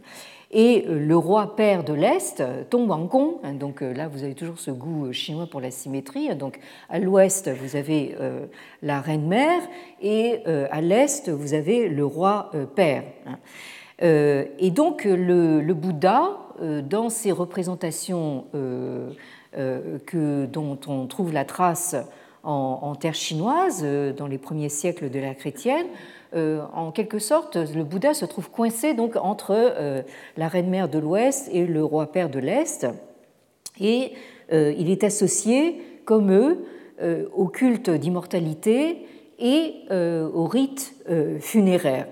[0.52, 4.70] Et le roi père de l'Est, Tong Wangkong, hein, donc là vous avez toujours ce
[4.70, 8.16] goût chinois pour la symétrie, donc à l'ouest vous avez
[8.84, 9.62] la reine mère
[10.00, 13.04] et à l'est vous avez le roi père.
[14.02, 16.38] Et donc le, Bouddha,
[16.84, 21.96] dans ses représentations que, dont on trouve la trace
[22.44, 23.86] en, terre chinoise
[24.16, 25.88] dans les premiers siècles de la chrétienne,
[26.36, 30.04] euh, en quelque sorte, le Bouddha se trouve coincé donc entre euh,
[30.38, 32.86] la reine mère de l'Ouest et le roi père de l'Est,
[33.80, 34.14] et
[34.52, 36.66] euh, il est associé, comme eux,
[37.34, 39.06] au culte d'immortalité
[39.40, 40.94] et au rite
[41.40, 42.08] funéraire.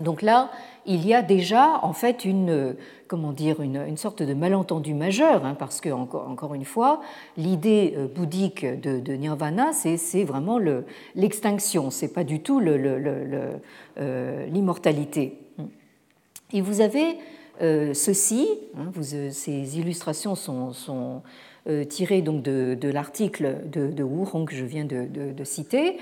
[0.00, 0.50] Donc là,
[0.86, 2.76] il y a déjà en fait une,
[3.08, 7.00] comment dire, une, sorte de malentendu majeur, hein, parce que, encore, une fois,
[7.36, 10.58] l'idée euh, bouddhique de, nirvana, c'est vraiment
[11.16, 15.38] l'extinction, ce n'est pas du tout euh, l'immortalité.
[16.52, 17.18] Et vous avez
[17.60, 21.22] euh, ceci, hein, ces illustrations sont,
[21.90, 25.98] tirées donc de, l'article de, Wu Hong que je viens de, citer.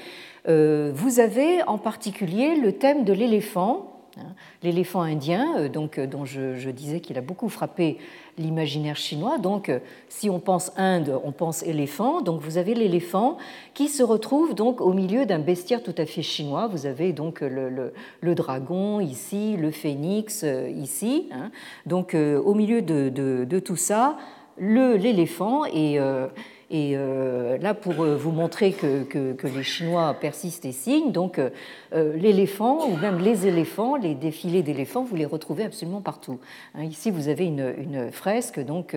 [0.47, 4.33] Vous avez en particulier le thème de l'éléphant Hein.
[4.63, 7.99] L'éléphant indien, euh, donc, euh, dont je, disais qu'il a beaucoup frappé
[8.39, 9.37] l'imaginaire chinois.
[9.37, 9.79] Donc, euh,
[10.09, 12.23] si on pense Inde, on pense éléphant.
[12.23, 13.37] Donc, vous avez l'éléphant
[13.75, 16.67] qui se retrouve donc au milieu d'un bestiaire tout à fait chinois.
[16.67, 21.29] Vous avez donc le, dragon ici, le phénix ici.
[21.33, 21.51] Hein.
[21.85, 24.17] Donc, au milieu de, tout ça,
[24.59, 25.99] l'éléphant est
[26.69, 32.17] et euh, là, pour euh, vous montrer que, les Chinois persistent et signent, donc euh,
[32.17, 36.41] l'éléphant ou même les éléphants, les défilés d'éléphants, vous les retrouvez absolument partout.
[36.75, 38.97] Hein, ici, vous avez une, fresque donc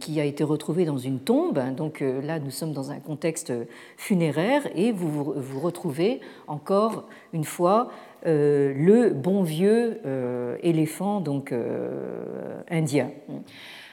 [0.00, 1.58] qui a été retrouvée dans une tombe.
[1.58, 3.52] Hein, donc là, nous sommes dans un contexte
[3.96, 7.90] funéraire et vous vous retrouvez encore une fois
[8.24, 10.00] le bon vieux
[10.62, 11.52] éléphant donc
[12.70, 13.10] indien.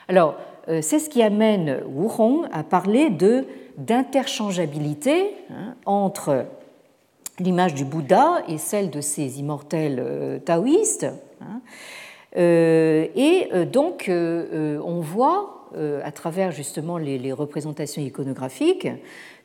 [0.10, 0.38] Alors,
[0.70, 3.46] euh, c'est ce qui amène Wu Hong à parler de
[3.78, 6.46] d'interchangeabilité hein, entre
[7.40, 11.06] l'image du Bouddha et celle de ces immortels euh, taoïstes.
[11.42, 11.62] Hein.
[12.36, 15.70] Euh, et donc, on voit,
[16.04, 18.88] à travers justement les, représentations iconographiques,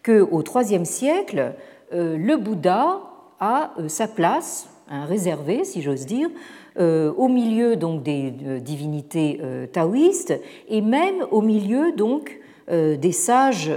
[0.04, 1.52] qu'au IIIe siècle,
[1.92, 3.00] le Bouddha
[3.40, 6.28] a sa place, hein, réservée, si j'ose dire,
[6.76, 13.70] au milieu donc des euh, divinités euh, taoïstes et même au milieu donc des sages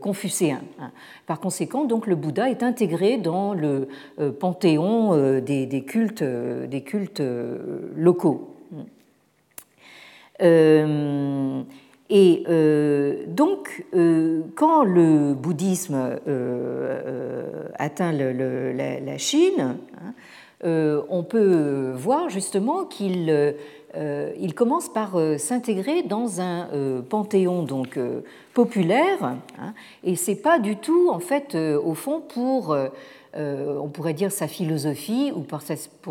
[0.00, 0.62] confucéens.
[1.26, 3.86] Par conséquent, donc le Bouddha est intégré dans le
[4.40, 6.24] panthéon des, cultes,
[7.94, 8.50] locaux.
[12.10, 12.44] Et
[13.28, 13.86] donc,
[14.56, 16.18] quand le bouddhisme
[17.78, 20.10] atteint la, Chine, hein, euh,
[20.64, 23.54] on peut voir justement qu'il
[23.96, 26.68] euh, il commence par euh, s'intégrer dans un
[27.08, 27.98] panthéon donc
[28.52, 32.76] populaire, hein, et c'est pas du tout en fait au fond pour
[33.38, 35.60] on pourrait dire sa philosophie ou pour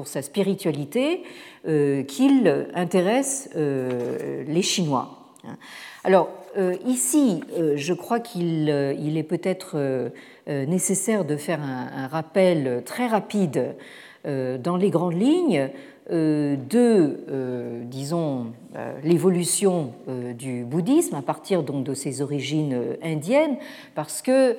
[0.08, 1.24] sa, spiritualité
[1.64, 5.10] qu'il intéresse les Chinois.
[5.48, 5.58] Hein.
[6.04, 6.30] Alors
[6.86, 7.42] ici,
[7.76, 10.12] je crois qu'il est peut-être
[10.48, 13.74] nécessaire de faire un rappel très rapide euh,
[14.26, 15.70] dans les grandes lignes
[16.12, 18.54] euh, de, euh, disons,
[19.04, 19.94] l'évolution
[20.38, 23.56] du bouddhisme à partir donc de ses origines indiennes,
[23.96, 24.58] parce que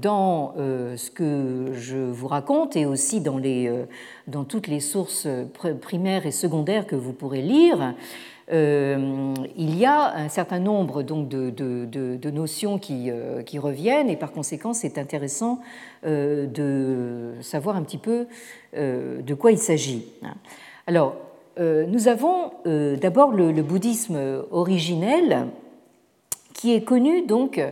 [0.00, 3.68] dans ce que je vous raconte et aussi dans, les,
[4.28, 5.26] dans toutes les sources
[5.80, 7.92] primaires et secondaires que vous pourrez lire, euh,
[8.50, 14.32] il y a un certain nombre donc, de, notions qui, euh, qui, reviennent et par
[14.32, 15.60] conséquent c'est intéressant
[16.04, 18.26] euh, de savoir un petit peu
[18.76, 20.06] de quoi il s'agit.
[20.86, 21.14] Alors,
[21.58, 25.46] nous avons d'abord le, bouddhisme originel
[26.54, 27.62] qui est connu donc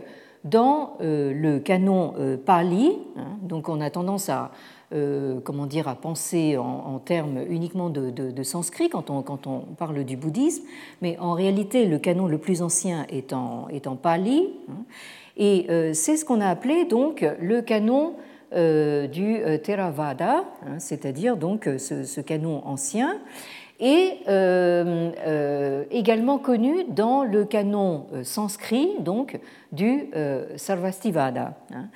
[0.45, 2.13] dans le canon
[2.45, 2.97] Pali.
[3.17, 3.37] Hein.
[3.41, 4.51] donc on a tendance à
[4.93, 10.03] euh, comment dire, à penser en, termes uniquement de, sanskrit quand on, quand on, parle
[10.03, 10.63] du bouddhisme,
[11.01, 14.83] mais en réalité, le canon le plus ancien est en, pali, hein.
[15.35, 18.13] et euh, c'est ce qu'on a appelé donc le canon
[18.53, 23.19] euh, du Theravada, hein, c'est-à-dire donc ce, canon ancien,
[23.79, 24.19] et
[25.89, 29.39] également connu dans le canon sanskrit donc
[29.71, 30.11] du
[30.55, 31.55] Sarvastivada.
[31.73, 31.87] Hein.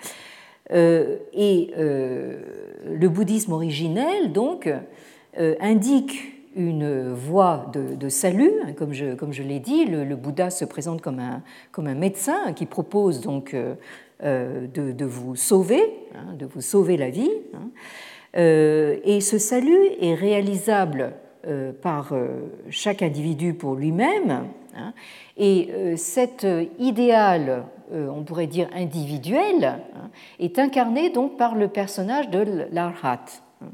[0.71, 2.39] Euh, et euh,
[2.85, 4.69] le bouddhisme originel, donc,
[5.39, 9.85] euh, indique une voie de, salut, hein, comme je, comme je l'ai dit.
[9.85, 13.55] Le, Bouddha se présente comme un, comme un médecin qui propose donc
[14.23, 15.83] de, vous sauver,
[16.15, 17.29] hein, de vous sauver la vie.
[17.53, 17.69] Hein.
[18.33, 21.13] et ce salut est réalisable
[21.83, 22.11] par
[22.71, 24.47] chaque individu pour lui-même.
[25.37, 26.47] Et cet
[26.79, 30.09] idéal, on pourrait dire individuel, hein,
[30.39, 33.25] est incarné donc par le personnage de l'Arhat,
[33.61, 33.71] hein.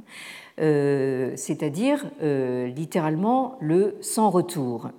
[1.36, 4.90] c'est-à-dire littéralement le sans retour.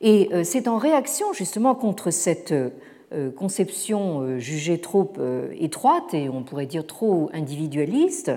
[0.00, 2.54] Et c'est en réaction justement contre cette
[3.14, 8.32] euh, conception euh, jugée trop euh, étroite et on pourrait dire trop individualiste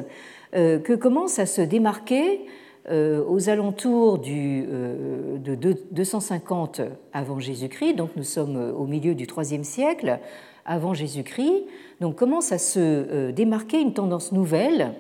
[0.54, 2.42] que commence à se démarquer
[2.90, 6.82] aux alentours du, de 250
[7.14, 10.20] avant Jésus-Christ, donc nous sommes au milieu du IIIe siècle
[10.66, 11.66] avant Jésus-Christ,
[12.00, 14.94] donc commence à se démarquer une tendance nouvelle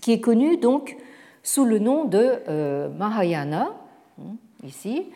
[0.00, 0.96] qui est connue donc
[1.44, 3.74] sous le nom de Mahayana,
[4.20, 5.06] hein, ici,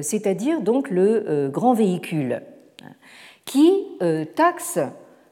[0.00, 2.42] c'est-à-dire donc le grand véhicule
[3.44, 4.78] qui euh, taxe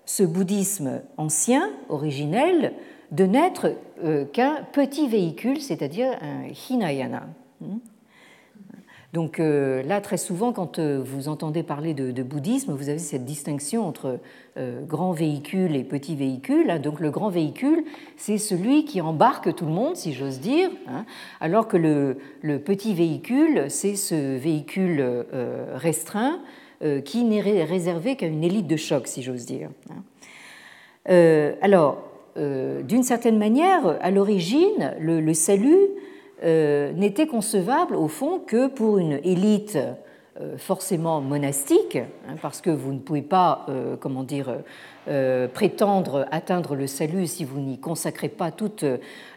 [0.05, 2.73] ce bouddhisme ancien, originel,
[3.11, 3.73] de n'être
[4.05, 7.29] euh, qu'un petit véhicule, c'est-à-dire un Hinayana.
[7.61, 7.79] Hmm.
[9.13, 13.85] Donc euh, là, très souvent, quand vous entendez parler de, bouddhisme, vous avez cette distinction
[13.85, 14.21] entre
[14.87, 16.71] grand véhicule et petit véhicule.
[16.71, 16.79] Hein.
[16.79, 17.83] Donc le grand véhicule,
[18.17, 21.07] c'est celui qui embarque tout le monde, si j'ose dire, hein,
[21.41, 25.25] alors que le, petit véhicule, c'est ce véhicule
[25.75, 26.39] restreint
[26.83, 29.69] euh, qui n'est réservé qu'à une élite de choc, si j'ose dire.
[31.11, 35.89] Euh, alors, euh, d'une certaine manière, à l'origine, le, salut
[36.43, 39.79] n'était concevable au fond que pour une élite
[40.57, 43.67] forcément monastique, hein, parce que vous ne pouvez pas,
[44.01, 44.57] comment dire,
[45.53, 48.87] prétendre atteindre le salut si vous n'y consacrez pas toutes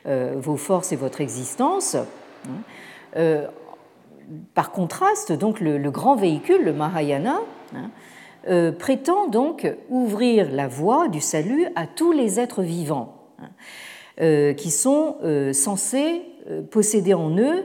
[0.06, 1.98] vos forces et votre existence.
[2.48, 3.44] Hein
[4.54, 7.40] par contraste, donc le, grand véhicule, le Mahayana,
[7.76, 7.88] hein, euh,
[8.78, 13.50] prétend donc ouvrir la voie du salut à tous les êtres vivants hein,
[14.22, 16.24] euh, qui sont euh, censés
[16.72, 17.64] posséder en eux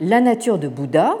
[0.00, 1.16] la nature de Bouddha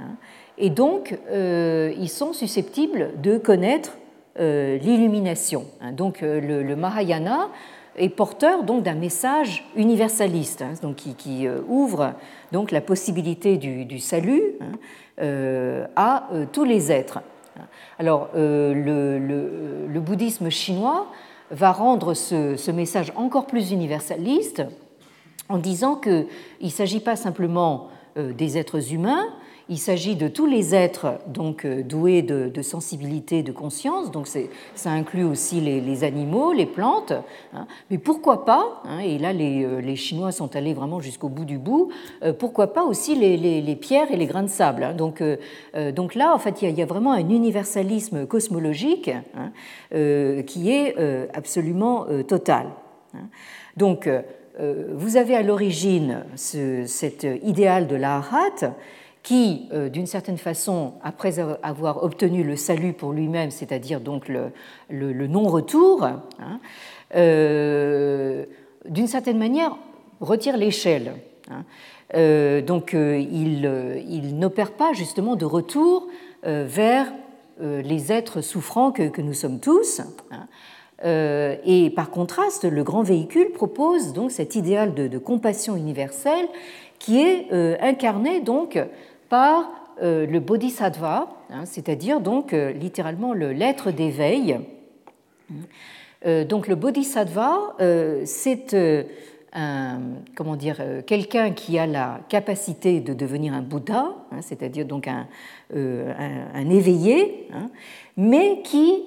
[0.00, 0.16] hein,
[0.56, 3.98] et donc ils sont susceptibles de connaître
[4.38, 5.64] l'illumination.
[5.92, 7.48] Donc le Mahayana
[7.96, 12.14] est porteur donc d'un message universaliste, hein, donc qui, euh, ouvre
[12.52, 14.72] donc la possibilité du, salut hein,
[15.20, 17.20] euh, à euh, tous les êtres.
[17.98, 21.06] Alors le, bouddhisme chinois
[21.50, 24.62] va rendre ce, ce, message encore plus universaliste
[25.48, 26.26] en disant qu'il
[26.60, 29.26] ne s'agit pas simplement des êtres humains,
[29.68, 34.28] il s'agit de tous les êtres donc euh, doués de, sensibilité, de conscience, donc
[34.74, 37.12] ça inclut aussi les, animaux, les plantes,
[37.52, 37.66] hein.
[37.90, 41.58] mais pourquoi pas, hein, et là euh, les, Chinois sont allés vraiment jusqu'au bout du
[41.58, 41.90] bout,
[42.22, 44.84] euh, pourquoi pas aussi les, pierres et les grains de sable.
[44.84, 44.94] Hein.
[44.94, 45.22] donc,
[45.94, 49.10] donc là, en fait, il y, a, vraiment un universalisme cosmologique
[49.90, 50.96] qui est
[51.34, 52.68] absolument total.
[53.76, 54.08] Donc,
[54.58, 58.74] vous avez à l'origine cet idéal de l'Ahat
[59.26, 65.26] qui, euh, d'une certaine façon, après avoir obtenu le salut pour lui-même, c'est-à-dire donc le,
[65.26, 66.60] non-retour, hein,
[67.16, 68.44] euh,
[68.88, 69.76] d'une certaine manière,
[70.20, 71.14] retire l'échelle.
[71.50, 71.64] Hein.
[72.14, 76.06] Euh, donc il, n'opère pas justement de retour
[76.44, 77.12] vers
[77.58, 80.02] les êtres souffrants que, nous sommes tous.
[80.30, 80.46] Hein.
[81.64, 86.46] et par contraste, le grand véhicule propose donc cet idéal de, de compassion universelle
[87.00, 88.78] qui est incarné donc
[89.28, 89.70] par
[90.02, 94.60] euh, le bodhisattva, hein, c'est-à-dire donc euh, littéralement le l'être d'éveil.
[96.26, 97.76] Euh, donc le bodhisattva,
[98.24, 99.06] c'est
[100.36, 105.26] comment dire, quelqu'un qui a la capacité de devenir un Bouddha, hein, c'est-à-dire donc un,
[105.74, 107.70] un, éveillé, hein,
[108.18, 109.02] mais qui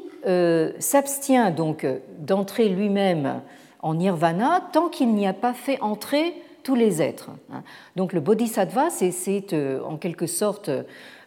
[0.80, 1.86] s'abstient donc
[2.17, 3.41] d'entrer lui-même
[3.82, 6.34] en nirvana tant qu'il n'y a pas fait entrer
[6.64, 7.32] tous les êtres.
[7.51, 7.64] Hein.
[7.95, 10.70] Donc le bodhisattva, c'est euh, en quelque sorte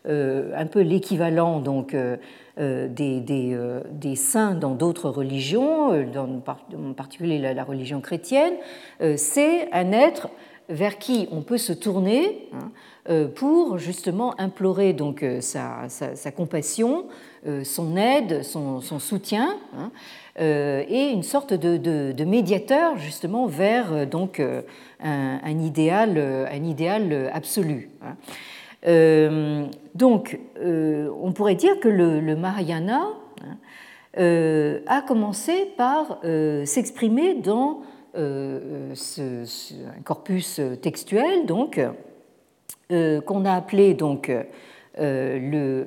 [0.06, 2.16] euh, un peu l'équivalent donc euh,
[2.88, 8.54] des, saints dans d'autres religions, en particulier la, religion chrétienne.
[9.16, 10.28] C'est un être
[10.68, 17.06] vers qui on peut se tourner hein, pour justement implorer donc sa, sa, compassion,
[17.64, 19.56] son aide, son, soutien.
[20.38, 24.40] Hein, et une sorte de, de, médiateur justement vers donc
[25.00, 26.18] un, idéal,
[26.50, 27.90] un idéal absolu.
[28.02, 28.16] Hein.
[28.86, 33.02] Euh, donc, euh, on pourrait dire que le, Mahayana
[33.42, 33.56] hein,
[34.18, 36.18] euh, a commencé par
[36.64, 37.82] s'exprimer dans
[38.14, 39.44] ce,
[39.98, 41.80] un corpus textuel, donc
[42.90, 44.30] qu'on a appelé donc
[44.98, 45.86] le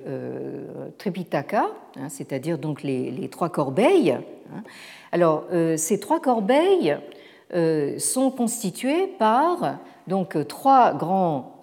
[0.98, 4.18] Tripitaka, hein, c'est-à-dire donc les, les, trois corbeilles.
[5.12, 5.46] Alors,
[5.78, 6.98] ces trois corbeilles
[7.98, 11.62] sont constitués par donc trois grands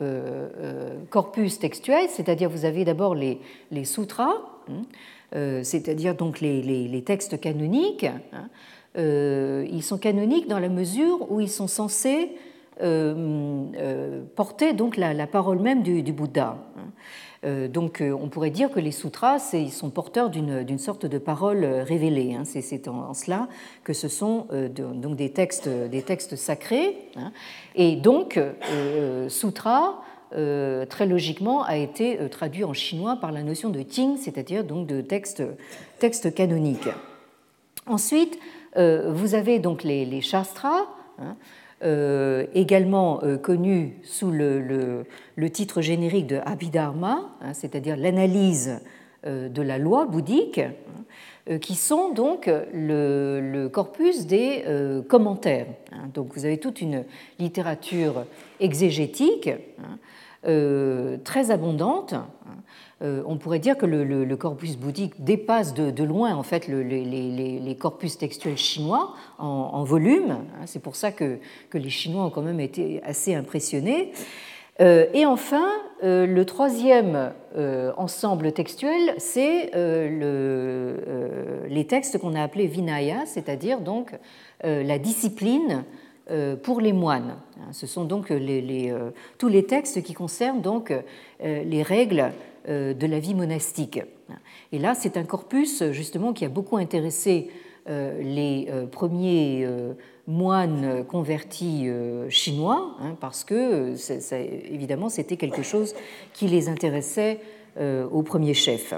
[1.11, 3.41] corpus textuels, c'est-à-dire vous avez d'abord les,
[3.71, 4.35] les sutras,
[4.69, 8.07] hein, c'est-à-dire donc les, les, textes canoniques.
[8.33, 8.49] Hein,
[8.97, 12.31] ils sont canoniques dans la mesure où ils sont censés
[14.35, 16.59] porter donc la, parole même du Bouddha.
[17.45, 21.19] Euh, donc euh, on pourrait dire que les sutras ils sont porteurs d'une sorte de
[21.19, 22.35] parole euh, révélée.
[22.35, 22.45] Hein.
[22.45, 23.49] C'est en, cela
[23.83, 26.97] que ce sont donc des textes, sacrés.
[27.17, 27.33] Hein.
[27.75, 28.39] Et donc
[29.29, 34.87] sutra, très logiquement, a été traduit en chinois par la notion de ting, c'est-à-dire donc
[34.87, 35.45] de texte,
[36.35, 36.89] canonique.
[37.87, 38.39] Ensuite,
[38.77, 40.87] vous avez donc les, les shastras.
[41.19, 41.37] Hein,
[41.85, 43.39] euh, également euh,
[44.05, 45.05] sous le,
[45.51, 48.81] titre générique de Abhidharma, hein, c'est-à-dire l'analyse
[49.27, 54.65] euh, de la loi bouddhique, hein, qui sont donc le, corpus des
[55.09, 55.67] commentaires.
[55.91, 56.09] Hein.
[56.15, 57.05] Donc vous avez toute une
[57.41, 58.27] littérature
[58.61, 59.51] exégétique
[60.43, 62.15] très abondante
[63.03, 68.17] euh, on pourrait dire que le, corpus bouddhique dépasse de, loin en fait les, corpus
[68.17, 70.31] textuels chinois en, volume.
[70.31, 70.67] Hein.
[70.67, 71.39] C'est pour ça que,
[71.73, 74.13] les Chinois ont quand même été assez impressionnés.
[74.81, 75.67] Euh, et enfin,
[76.03, 77.33] euh, le troisième
[77.97, 79.73] ensemble textuel, c'est
[81.69, 84.13] les textes qu'on a appelés Vinaya, c'est-à-dire donc
[84.63, 85.85] la discipline
[86.63, 87.37] pour les moines.
[87.59, 87.73] Hein.
[87.73, 88.33] Ce sont donc
[89.39, 90.93] tous les textes qui concernent donc
[91.41, 92.33] les règles
[92.69, 94.01] euh, de la vie monastique.
[94.71, 97.51] Et là, c'est un corpus justement qui a beaucoup intéressé
[97.89, 99.67] euh, les euh, premiers
[100.29, 101.89] moines convertis
[102.29, 103.97] chinois, hein, parce que
[104.73, 105.93] évidemment c'était quelque chose
[106.33, 107.41] qui les intéressait
[107.81, 108.95] au premier chef.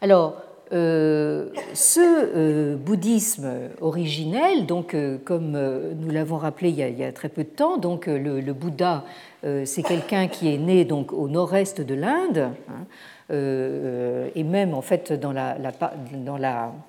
[0.00, 0.36] Alors,
[0.70, 3.48] ce bouddhisme
[3.80, 5.58] originel, donc comme
[5.98, 9.04] nous l'avons rappelé il y, a, très peu de temps, donc le Bouddha
[9.46, 12.86] euh, c'est quelqu'un qui est né donc au nord-est de l'Inde, hein,
[13.30, 15.14] euh, et même en fait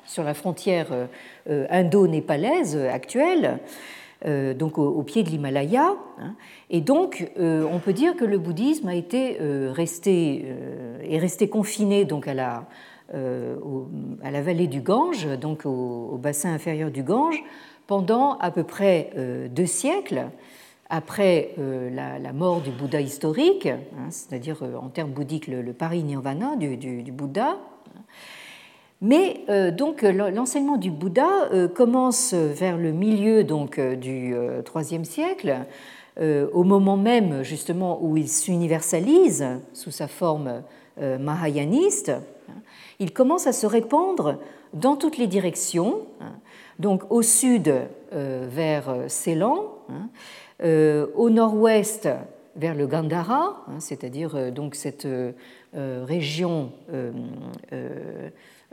[0.05, 0.87] sur la frontière
[1.49, 3.59] euh, indo-népalaise actuelle,
[4.57, 5.93] donc au, pied de l'Himalaya.
[6.19, 6.33] Hein.
[6.71, 10.43] et donc, on peut dire que le bouddhisme a été resté,
[11.07, 12.65] est resté confiné donc à la,
[13.13, 17.41] à la vallée du Gange, donc au, bassin inférieur du Gange,
[17.87, 19.11] pendant à peu près
[19.49, 20.29] deux siècles
[20.89, 26.55] après euh, la, mort du Bouddha historique, hein, c'est-à-dire euh, en termes bouddhiques le, parinirvana
[26.55, 27.57] du, Bouddha.
[29.01, 35.65] Mais euh, donc l'enseignement du Bouddha commence vers le milieu donc du IIIe siècle,
[36.19, 40.63] au moment même justement où il s'universalise sous sa forme
[40.99, 42.11] mahayaniste.
[42.99, 44.37] Il commence à se répandre
[44.73, 46.33] dans toutes les directions, hein.
[46.79, 47.73] donc au sud
[48.11, 50.09] vers Ceylan, hein,
[50.63, 52.09] euh, au nord-ouest
[52.55, 55.33] vers le Gandhara, hein, c'est-à-dire euh, donc cette euh,
[55.75, 56.71] région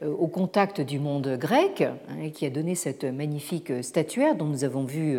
[0.02, 4.84] au contact du monde grec, hein, qui a donné cette magnifique statuaire dont nous avons
[4.84, 5.18] vu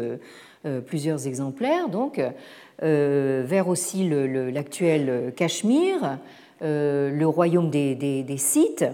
[0.85, 2.21] plusieurs exemplaires, donc
[2.81, 6.17] vers aussi l'actuel Cachemire,
[6.61, 8.85] le royaume des, des, Scythes,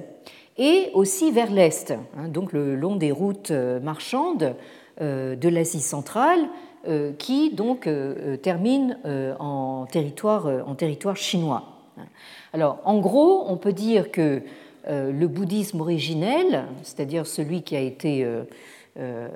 [0.57, 4.55] et aussi vers l'est, hein, donc le long des routes marchandes
[4.99, 6.49] de l'Asie centrale
[6.87, 8.97] euh, qui donc euh, euh, termine
[9.39, 11.63] en territoire, en territoire chinois.
[12.53, 14.41] Alors, en gros, on peut dire que
[14.89, 18.25] le bouddhisme originel, c'est-à-dire celui qui a été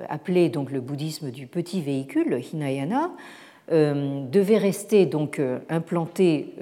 [0.08, 3.12] appelé donc le bouddhisme du petit véhicule, le Hinayana,
[3.68, 6.54] devait rester donc implanté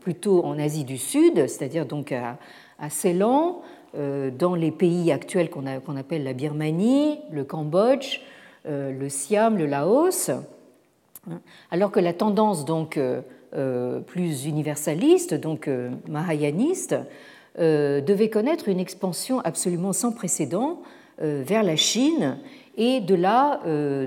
[0.00, 2.38] plutôt en Asie du Sud, c'est-à-dire donc à,
[2.80, 3.62] à Ceylan,
[3.94, 8.20] dans les pays actuels qu'on appelle la Birmanie, le Cambodge,
[8.68, 10.30] euh, le Siam, le Laos,
[11.70, 13.22] alors que la tendance donc euh,
[13.54, 15.70] euh, plus universaliste, donc
[16.08, 16.96] mahayaniste,
[17.58, 20.80] devait connaître une expansion absolument sans précédent
[21.18, 22.38] vers la Chine
[22.78, 23.60] et de là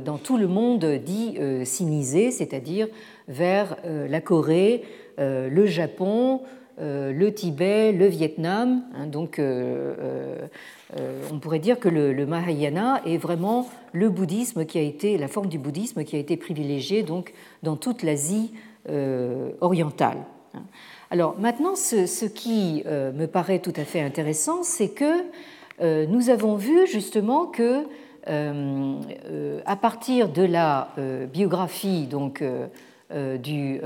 [0.03, 2.88] dans tout le monde dit sinisé, c'est-à-dire
[3.28, 4.84] vers la Corée,
[5.19, 6.41] le Japon,
[6.80, 8.84] le Tibet, le Vietnam.
[8.95, 9.39] Hein, donc
[10.97, 15.28] euh, on pourrait dire que le, Mahayana est vraiment le bouddhisme qui a été, la
[15.28, 18.51] forme du bouddhisme qui a été privilégiée donc dans toute l'Asie
[18.89, 20.17] euh, orientale.
[21.09, 25.24] Alors maintenant, ce, qui euh, me paraît tout à fait intéressant, c'est que
[26.05, 27.88] nous avons vu justement que
[28.28, 30.89] à partir de la
[31.34, 32.43] biographie donc
[33.11, 33.82] du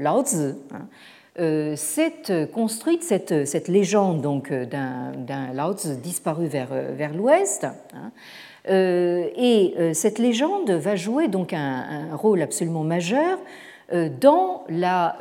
[0.00, 1.74] Lao Tzu, hein,
[2.52, 7.66] construite cette, cette, légende donc d'un Lao disparu vers, l'ouest.
[7.94, 8.10] Hein,
[8.66, 13.38] et cette légende va jouer donc un rôle absolument majeur
[14.20, 15.16] dans la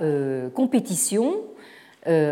[0.53, 1.35] compétition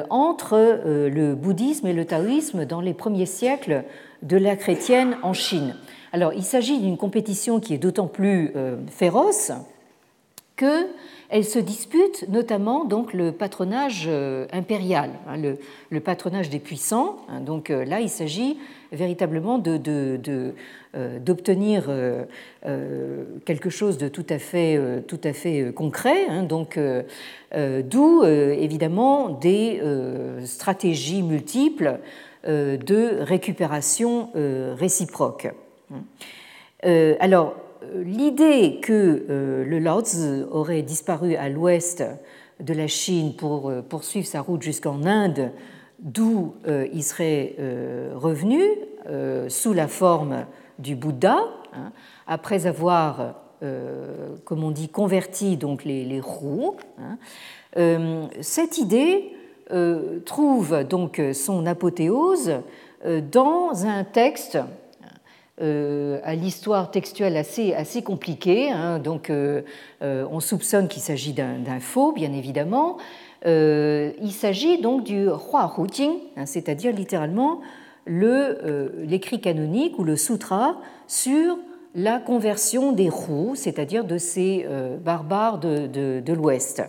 [0.09, 3.83] entre le bouddhisme et le taoïsme dans les premiers siècles
[4.21, 5.75] de la chrétienne en Chine.
[6.15, 9.51] Alors, il s'agit d'une compétition qui est d'autant plus euh, féroce
[10.55, 15.35] qu'elle se dispute notamment donc le patronage euh, impérial, hein,
[15.91, 17.17] le, patronage des puissants.
[17.27, 17.41] Hein.
[17.41, 18.57] donc euh, là, il s'agit
[18.93, 20.23] véritablement d'obtenir
[23.45, 24.79] quelque chose de tout à fait,
[25.75, 26.27] concret.
[26.29, 26.43] Hein.
[26.43, 26.79] donc,
[27.53, 29.81] d'où évidemment des
[30.45, 31.99] stratégies multiples
[32.45, 34.29] de récupération
[34.77, 35.49] réciproque.
[36.85, 37.55] Euh, alors,
[37.93, 40.03] l'idée que euh, le Lao
[40.51, 42.03] aurait disparu à l'ouest
[42.59, 45.51] de la Chine pour euh, poursuivre sa route jusqu'en Inde,
[45.99, 46.55] d'où
[46.93, 47.55] il serait
[48.15, 48.61] revenu
[49.47, 50.45] sous la forme
[50.77, 51.37] du Bouddha,
[51.73, 51.93] hein,
[52.27, 53.35] après avoir,
[54.43, 56.75] comme on dit, converti donc les, les roues.
[56.99, 58.27] Hein.
[58.41, 59.31] cette idée
[60.25, 62.55] trouve donc son apothéose
[63.31, 64.59] dans un texte
[65.61, 68.71] euh, à l'histoire textuelle assez, assez compliquée.
[68.71, 68.99] Hein.
[68.99, 69.61] donc, euh,
[70.01, 72.97] euh, on soupçonne qu'il s'agit d'un faux, bien évidemment.
[73.45, 77.61] il s'agit donc du Hua Jing, hein, c'est-à-dire littéralement
[78.05, 80.75] l'écrit canonique ou le sutra
[81.07, 81.57] sur
[81.95, 84.67] la conversion des Hu, c'est-à-dire de ces
[85.05, 86.83] barbares de l'Ouest.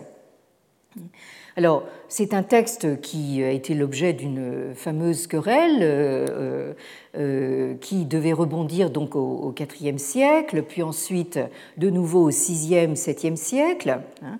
[1.57, 6.73] Alors, c'est un texte qui a été l'objet d'une fameuse querelle euh,
[7.17, 11.39] euh, qui devait rebondir donc au IVe siècle, puis ensuite
[11.77, 13.97] de nouveau au VIe, VIIe siècle.
[14.21, 14.37] Hein.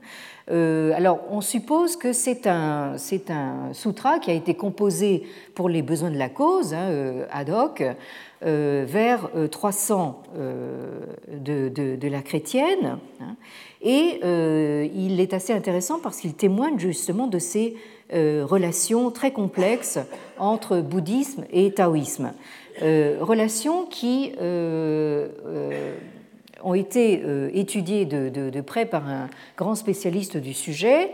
[0.51, 2.93] Euh, alors, on suppose que c'est un,
[3.29, 5.23] un, sutra qui a été composé
[5.55, 7.83] pour les besoins de la cause, hein, ad hoc,
[8.41, 12.99] vers 300 de, de, la chrétienne.
[13.19, 13.35] Hein.
[13.81, 17.75] Et euh, il est assez intéressant parce qu'il témoigne justement de ces
[18.13, 19.99] euh, relations très complexes
[20.39, 22.33] entre bouddhisme et taoïsme.
[22.81, 24.33] Euh, relations qui
[26.63, 27.21] ont été
[27.53, 31.11] étudiées de, près par un grand spécialiste du sujet,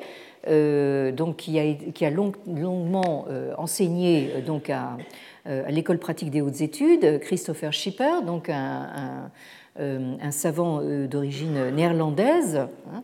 [0.47, 3.25] donc qui a, qui a longuement
[3.57, 4.97] enseigné donc à,
[5.45, 9.31] l'école pratique des hautes études, Christopher Schipper, donc un
[9.79, 12.57] euh, savant euh, d'origine néerlandaise,
[12.93, 13.03] hein,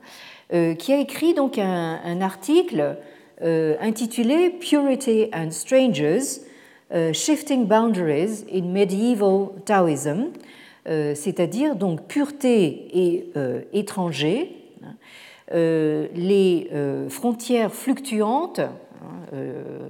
[0.54, 2.98] euh, qui a écrit un, article
[3.42, 6.42] intitulé Purity and Strangers,
[7.14, 10.32] Shifting Boundaries in Medieval Taoism,
[10.86, 11.78] c'est-à-dire
[12.10, 13.32] pureté et
[13.72, 14.96] étranger, hein,
[15.54, 16.70] les
[17.08, 18.89] frontières fluctuantes euh,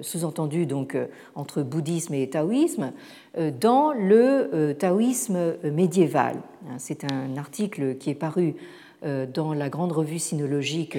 [0.01, 2.91] sous-entendu donc euh, entre bouddhisme et taoïsme,
[3.37, 6.37] euh, dans le taoïsme médiéval.
[6.67, 8.55] Hein, c'est un article qui est paru
[9.33, 10.97] dans la grande revue sinologique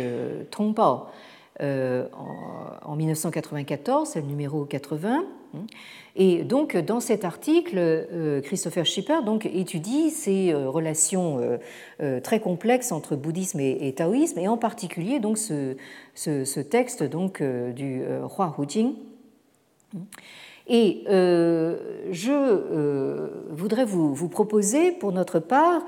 [0.51, 1.09] Tongpao
[1.61, 5.23] en 1994, c'est le numéro 80.
[6.16, 11.59] Et donc, dans cet article, euh, Christopher Schipper donc, étudie ces euh, relations
[12.03, 15.76] euh, très complexes entre bouddhisme et taoïsme, et en particulier donc, ce,
[16.14, 18.94] ce, texte donc, du roi Jing.
[20.72, 22.32] Et je
[23.51, 25.82] voudrais vous, vous, proposer, pour notre part,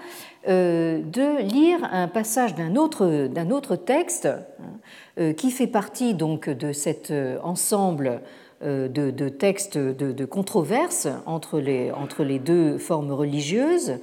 [0.46, 7.12] de lire un passage d'un autre, autre, texte hein, qui fait partie donc, de cet
[7.42, 8.22] ensemble
[8.64, 13.98] euh, de, textes de, controverse entre les, entre les deux formes religieuses,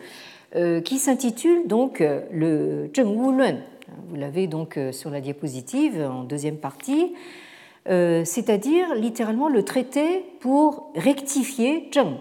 [0.56, 3.60] euh, qui s'intitule donc le Zheng Wu Lun.
[4.10, 7.14] Vous l'avez donc euh, sur la diapositive en deuxième partie,
[7.86, 12.18] c'est-à-dire littéralement le traité pour rectifier Zheng.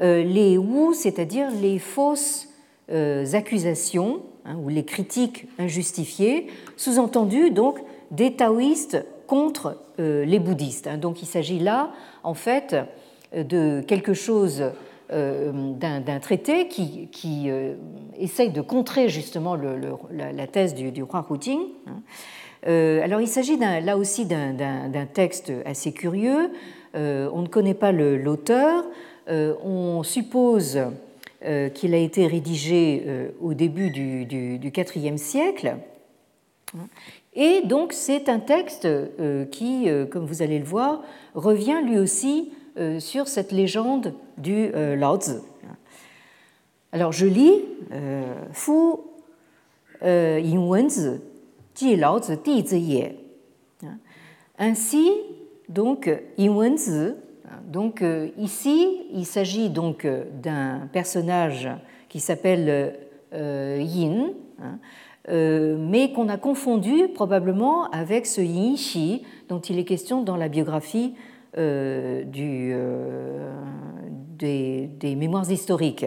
[0.00, 2.48] Les Wu, c'est-à-dire les fausses
[2.88, 7.78] accusations hein, ou les critiques injustifiées, sous-entendu donc
[8.10, 10.86] des taoïstes contre euh, les bouddhistes.
[10.86, 10.98] Hein.
[10.98, 11.90] Donc il s'agit là,
[12.22, 12.76] en fait,
[13.34, 14.62] de quelque chose,
[15.10, 17.72] euh, d'un traité qui, qui euh,
[18.18, 21.60] essaye de contrer justement la, thèse du, roi Hu Jing.
[21.86, 23.00] Hein.
[23.02, 26.50] alors il s'agit là aussi d'un texte assez curieux.
[26.92, 28.84] on ne connaît pas l'auteur.
[29.28, 30.78] on suppose
[31.74, 35.76] qu'il a été rédigé au début du IVe siècle.
[37.34, 41.02] Et donc c'est un texte euh, qui, euh, comme vous allez le voir,
[41.34, 45.36] revient lui aussi euh, sur cette légende du Lao Tzu.
[46.90, 47.64] Alors je lis
[48.52, 48.72] Fu
[50.02, 51.20] Yin Wenzi,
[51.74, 53.08] Ji Lao Tzu Di.
[54.58, 55.10] Ainsi,
[55.68, 57.14] donc, Yin
[57.64, 58.04] donc
[58.36, 60.06] ici, il s'agit donc
[60.42, 61.68] d'un personnage
[62.08, 62.98] qui s'appelle
[63.32, 64.78] Yin, hein,
[65.28, 70.48] mais qu'on a confondu probablement avec ce Yin Xi dont il est question dans la
[70.48, 71.14] biographie
[71.56, 72.74] du,
[74.38, 76.06] des, mémoires historiques.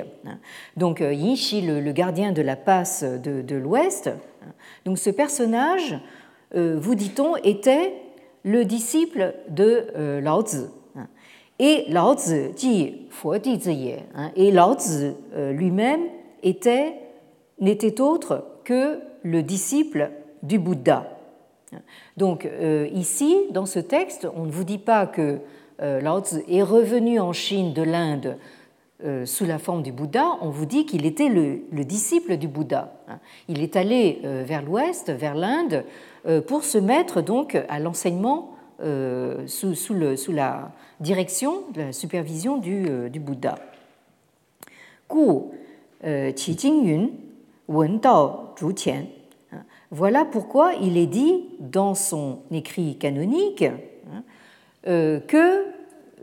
[0.75, 4.09] Donc Yin Xi, le, gardien de la passe de, l'Ouest,
[4.83, 5.97] donc ce personnage,
[6.53, 7.93] vous dit-on, était
[8.45, 10.67] le disciple de euh, Lao Tzu.
[11.57, 13.07] Et Lao Tzu dit
[14.15, 16.01] hein, et Lao Tzu euh, lui-même
[16.43, 16.93] était
[17.59, 20.11] n'était autre que le disciple
[20.43, 21.09] du Bouddha.
[22.17, 25.39] Donc euh, ici, dans ce texte, on ne vous dit pas que
[25.79, 28.37] Lao Tzu est revenu en Chine de l'Inde
[29.25, 32.93] sous la forme du Bouddha, on vous dit qu'il était le, le, disciple du Bouddha.
[33.49, 35.83] Il est allé vers l'ouest, vers l'Inde,
[36.27, 39.75] euh, pour se mettre donc à l'enseignement euh, sous,
[40.33, 43.59] la direction, la supervision du, euh, du Bouddha.
[49.91, 54.23] Voilà pourquoi il est dit dans son écrit canonique hein,
[55.27, 55.65] que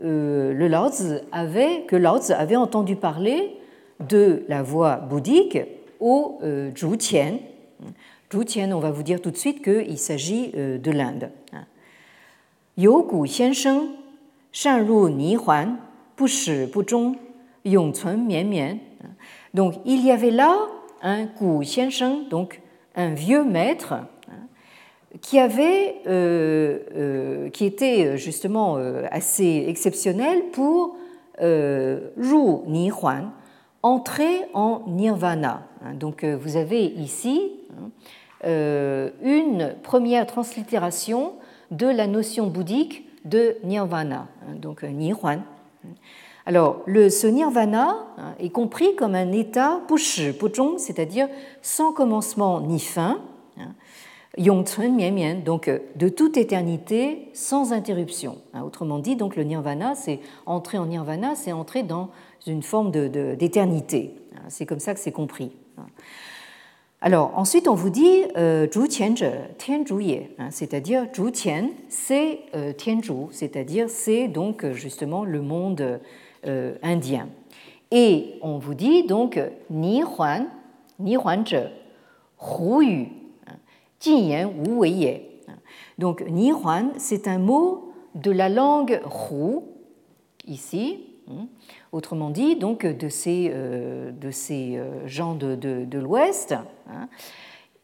[0.01, 0.89] le Lao
[1.31, 3.57] avait, entendu parler
[3.99, 5.59] de la voie bouddhique
[5.99, 6.39] au
[6.77, 7.39] Zhuqian,
[8.33, 11.29] Zhu on va vous dire tout de suite qu'il s'agit euh, de l'Inde.
[19.53, 20.57] Donc il y avait là
[21.03, 22.61] un Gu Xiansheng, donc
[22.95, 23.95] un vieux maître,
[25.21, 28.77] qui avait, euh, euh, qui était justement
[29.11, 30.95] assez exceptionnel pour
[31.39, 33.31] Ru Ni Huan,
[33.83, 35.67] entrer en nirvana.
[35.99, 37.51] Donc vous avez ici
[38.45, 41.33] euh, une première translittération
[41.71, 45.41] de la notion bouddhique de nirvana, hein, donc euh, nirwan.
[46.45, 50.21] Alors, le, ce nirvana hein, est compris comme un état push,
[50.77, 51.29] c'est-à-dire
[51.61, 53.21] sans commencement ni fin,
[53.57, 53.71] hein,
[55.45, 58.39] donc euh, de toute éternité sans interruption.
[58.61, 62.09] Autrement dit, donc le nirvana, c'est entrer en nirvana, c'est entrer dans
[62.45, 64.15] une forme d'éternité.
[64.49, 65.51] C'est comme ça que c'est compris.
[67.05, 69.13] Alors ensuite on vous dit euh, Zhu Tian
[70.39, 71.31] hein, c'est-à-dire Zhu
[71.89, 75.99] c'est euh, Tian Zhu, c'est-à-dire c'est donc justement le monde
[76.47, 77.29] euh, indien.
[77.91, 79.39] Et on vous dit donc
[79.69, 80.47] Ni Huan,
[80.99, 81.69] Ni Huan Zhe,
[82.41, 83.07] Hu Yu,
[83.47, 83.55] hein,
[83.99, 85.21] Jin Yan Wu Wei Ye.
[85.97, 89.59] Donc Ni Huan, c'est un mot de la langue Hu,
[90.47, 91.47] ici, hein,
[91.91, 96.55] autrement dit, donc de ces, euh, de ces euh, gens de, de, l'Ouest.
[96.89, 97.07] Hein.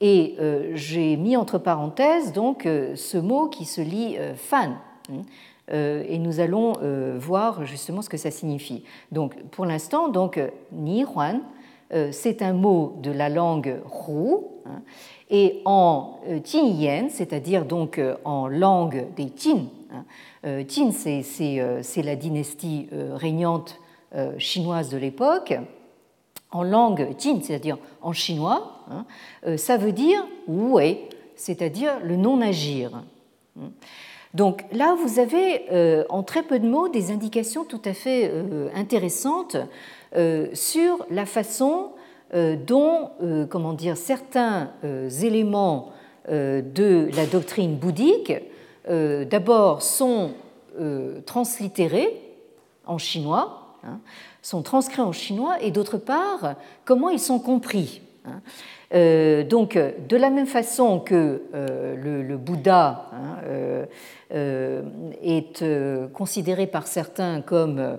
[0.01, 0.37] Et
[0.75, 4.77] j'ai mis entre parenthèses donc ce mot qui se lit fan.
[5.71, 6.73] Et nous allons
[7.19, 8.83] voir justement ce que ça signifie.
[9.11, 10.39] Donc, pour l'instant, donc
[10.71, 11.41] Ni Huan,
[12.11, 13.75] c'est un mot de la langue
[14.07, 14.81] Hu, hein.
[15.29, 16.19] et en
[16.53, 19.65] Yin, c'est-à-dire donc en langue des Jin.
[20.43, 23.79] Jin, c'est la dynastie régnante
[24.15, 25.53] euh, chinoise de l'époque,
[26.49, 29.05] en langue jin, c'est-à-dire en chinois, hein,
[29.45, 33.03] euh, ça veut dire wei, c'est-à-dire le non-agir.
[34.33, 38.31] Donc là, vous avez euh, en très peu de mots des indications tout à fait
[38.75, 39.57] intéressantes
[40.53, 41.91] sur la façon
[42.33, 43.11] dont
[43.49, 44.71] comment dire, certains
[45.21, 45.91] éléments
[46.27, 48.33] de la doctrine bouddhique
[48.87, 50.31] d'abord sont
[51.25, 52.21] translittérés
[52.87, 53.99] en chinois, Hein,
[54.41, 58.01] sont transcrits en chinois et d'autre part, comment ils sont compris.
[58.25, 58.41] Hein.
[58.93, 63.85] Euh, donc, de la même façon que euh, le, Bouddha hein, euh,
[64.31, 65.63] est
[66.13, 67.97] considéré par certains comme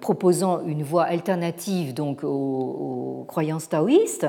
[0.00, 4.26] proposant une voie alternative donc aux, croyances taoïstes,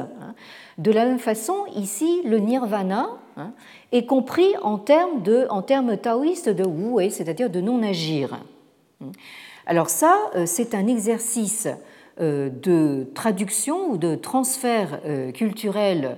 [0.78, 3.10] de la même façon, ici, le nirvana
[3.92, 8.40] est compris en termes, de, en termes taoïstes de wu, c'est-à-dire de non-agir.
[9.66, 11.68] Alors ça, euh, c'est un exercice
[12.20, 16.18] euh, de traduction ou de transfert euh, culturel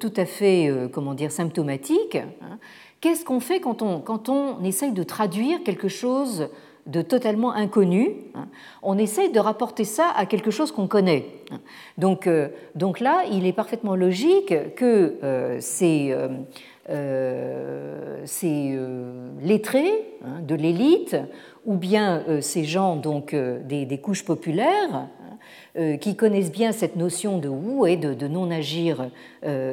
[0.00, 2.16] tout à fait, comment dire, symptomatique.
[2.16, 2.58] Hein.
[3.02, 6.48] Qu'est-ce qu'on fait quand on, quand on essaye de traduire quelque chose
[6.86, 8.48] de totalement inconnu, hein?
[8.82, 11.26] on essaye de rapporter ça à quelque chose qu'on connaît.
[11.50, 11.60] Hein?
[11.98, 12.28] Donc,
[12.74, 16.16] donc là, il est parfaitement logique que ces,
[18.24, 18.78] ces
[19.42, 20.04] lettrés
[20.40, 21.16] de l'élite
[21.64, 25.08] ou bien euh, ces gens donc euh, des, couches populaires
[25.76, 29.10] euh, qui connaissent bien cette notion de wu et de, non-agir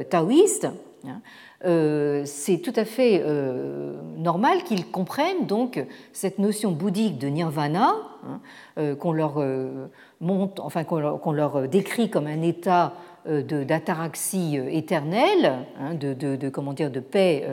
[0.09, 0.67] taoïste,
[1.07, 1.21] Hein.
[1.61, 3.23] C'est tout à fait
[4.17, 7.95] normal qu'ils comprennent donc cette notion bouddhique de nirvana
[8.77, 9.43] hein, qu'on leur
[10.21, 12.93] montre, enfin qu'on leur, décrit comme un état
[13.25, 17.45] d'ataraxie éternelle, hein, de, comment dire, de paix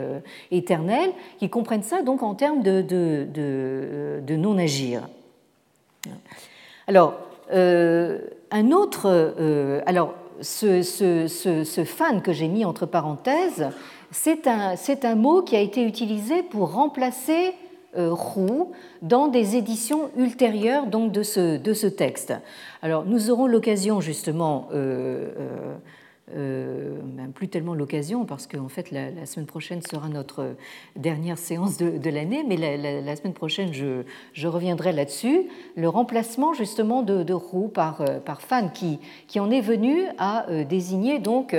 [0.51, 5.01] éternelle, qu'ils comprennent ça donc en termes de, de non-agir.
[6.87, 7.15] Alors,
[7.53, 8.19] euh,
[8.51, 9.05] un autre.
[9.05, 13.69] Euh, alors, ce, fan que j'ai mis entre parenthèses,
[14.11, 17.53] c'est un, mot qui a été utilisé pour remplacer
[17.97, 22.33] euh, roux dans des éditions ultérieures donc, de, ce, texte.
[22.81, 24.67] Alors, nous aurons l'occasion justement.
[24.73, 25.77] Euh,
[26.29, 30.55] ben, plus tellement l'occasion, parce qu'en fait, la, semaine prochaine sera notre
[30.97, 35.47] dernière séance de, l'année, mais la, semaine prochaine, je, reviendrai là-dessus.
[35.75, 38.99] Le remplacement, justement, de, de roux par, euh, fan, qui,
[39.39, 41.55] en est venu à euh, désigner donc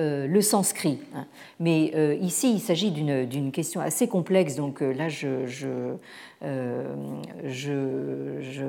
[0.00, 1.00] le sanskrit.
[1.16, 1.26] Hein.
[1.58, 5.08] Mais ici, il s'agit d'une question assez complexe, donc là,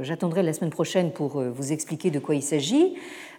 [0.02, 2.96] j'attendrai la semaine prochaine pour vous expliquer de quoi il s'agit.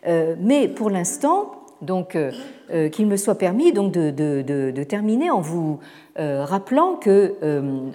[0.07, 2.31] Mais pour l'instant, donc euh,
[2.71, 5.79] euh, qu'il me soit permis donc de, terminer en vous
[6.19, 7.37] euh, rappelant que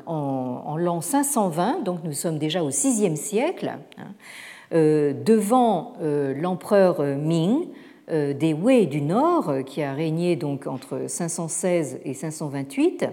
[0.05, 4.11] en, l'an 520, donc nous sommes déjà au VIe siècle, hein,
[4.71, 7.67] devant l'empereur Ming
[8.09, 13.05] des Wei du Nord, qui a régné donc entre 516 et 528,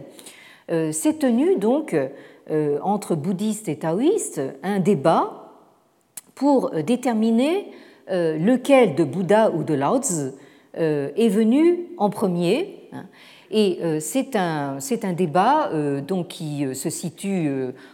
[0.90, 1.96] s'est tenu donc
[2.82, 5.52] entre bouddhistes et taoïstes un débat
[6.34, 7.70] pour déterminer
[8.08, 10.00] lequel de Bouddha ou de Lao
[10.74, 12.88] est venu en premier.
[12.92, 13.04] Hein.
[13.54, 17.50] Et euh, c'est un, un, débat euh, donc, qui se situe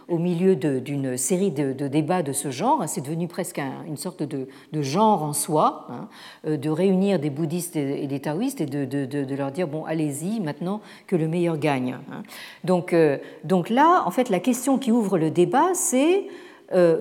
[0.07, 2.81] au milieu d'une série de, débats de ce genre.
[2.87, 4.47] C'est devenu presque une sorte de,
[4.81, 6.07] genre en soi, hein,
[6.47, 11.17] de réunir des bouddhistes et, des taoïstes et de, leur dire bon, allez-y, maintenant que
[11.17, 11.97] le meilleur gagne.
[12.09, 12.23] Hein.
[12.63, 12.95] Donc,
[13.43, 16.23] donc là, en fait, la question qui ouvre le débat, c'est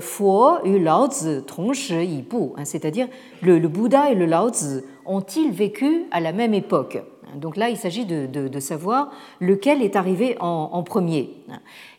[0.01, 1.43] Fo Lao Tzu
[2.65, 3.07] c'est-à-dire
[3.43, 4.51] le, le, Bouddha et le Lao
[5.09, 6.99] ont-ils vécu à la même époque
[7.35, 11.31] donc là, il s'agit de, savoir lequel est arrivé en, premier.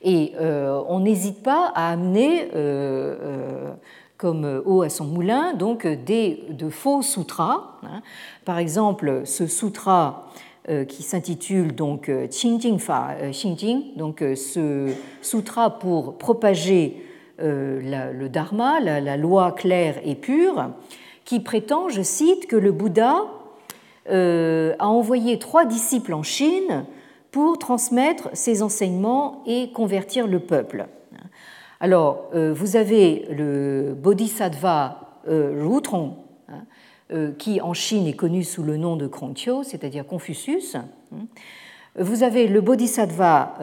[0.01, 3.73] Et euh, on n'hésite pas à amener, euh, euh,
[4.17, 7.79] comme eau à son moulin, donc des, de faux sutras.
[8.45, 10.25] Par exemple, ce sutra
[10.87, 12.77] qui s'intitule donc Qingjing
[13.95, 17.03] donc ce sutra pour propager
[17.39, 20.69] le dharma, la, loi claire et pure,
[21.29, 23.21] qui prétend, je cite, que le Bouddha
[24.09, 26.85] euh, a envoyé trois disciples en Chine
[27.29, 30.87] pour transmettre ses enseignements et convertir le peuple.
[31.79, 35.79] Alors, euh, vous avez le Bodhisattva euh,
[36.47, 40.77] hein, qui en Chine est connu sous le nom de Krongqiu, c'est-à-dire Confucius.
[41.95, 43.55] Vous avez le Bodhisattva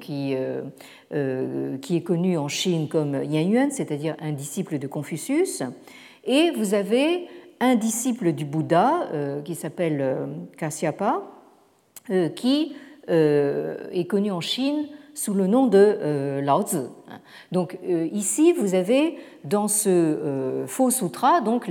[0.00, 0.34] qui,
[1.80, 5.62] qui est connu en Chine comme Yan Yuan, c'est-à-dire un disciple de Confucius.
[6.24, 7.28] Et vous avez
[7.60, 11.22] un disciple du Bouddha euh, qui s'appelle euh, Kasyapa,
[12.10, 12.74] euh, qui
[13.06, 16.78] est connu en Chine sous le nom de Lao Tzu.
[17.52, 17.78] Donc
[18.12, 21.70] ici, vous avez dans ce faux sutra donc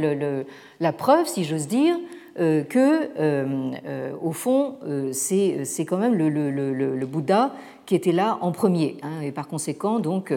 [0.79, 1.95] la preuve, si j'ose dire,
[2.35, 4.75] que au fond,
[5.11, 7.55] c'est quand même le, Bouddha
[7.87, 8.97] qui était là en premier.
[9.01, 9.21] Hein.
[9.23, 10.31] et par conséquent, donc,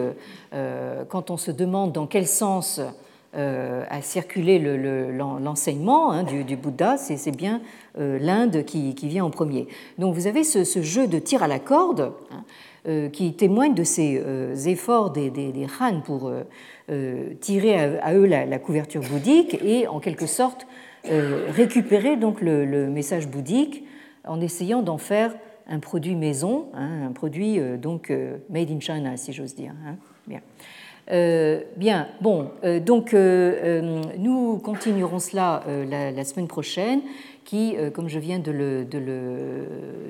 [1.09, 2.89] quand on se demande dans quel sens euh,
[3.33, 7.61] a circulé l'enseignement hein, du, Bouddha, c'est bien
[7.99, 9.67] euh, l'Inde qui, vient en premier.
[9.97, 12.43] Donc vous avez ce, jeu de tir à la corde hein,
[12.87, 14.21] euh, qui témoigne de ces
[14.67, 16.31] efforts des, Han pour
[17.41, 20.67] tirer à, eux la, couverture bouddhique et en quelque sorte
[21.03, 23.83] récupérer donc le, message bouddhique
[24.25, 25.35] en essayant d'en faire
[25.67, 28.11] un produit maison, hein, un produit donc
[28.49, 29.73] made in China si j'ose dire.
[31.11, 37.01] Euh, bien, bon, euh, donc euh, nous continuerons cela la, semaine prochaine,
[37.45, 38.85] qui, comme je viens de le,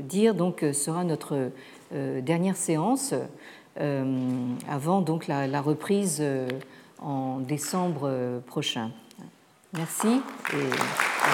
[0.01, 1.51] dire, donc sera notre
[1.91, 3.13] dernière séance
[4.67, 6.23] avant donc la, reprise
[6.99, 8.89] en décembre prochain.
[9.73, 10.15] Merci et à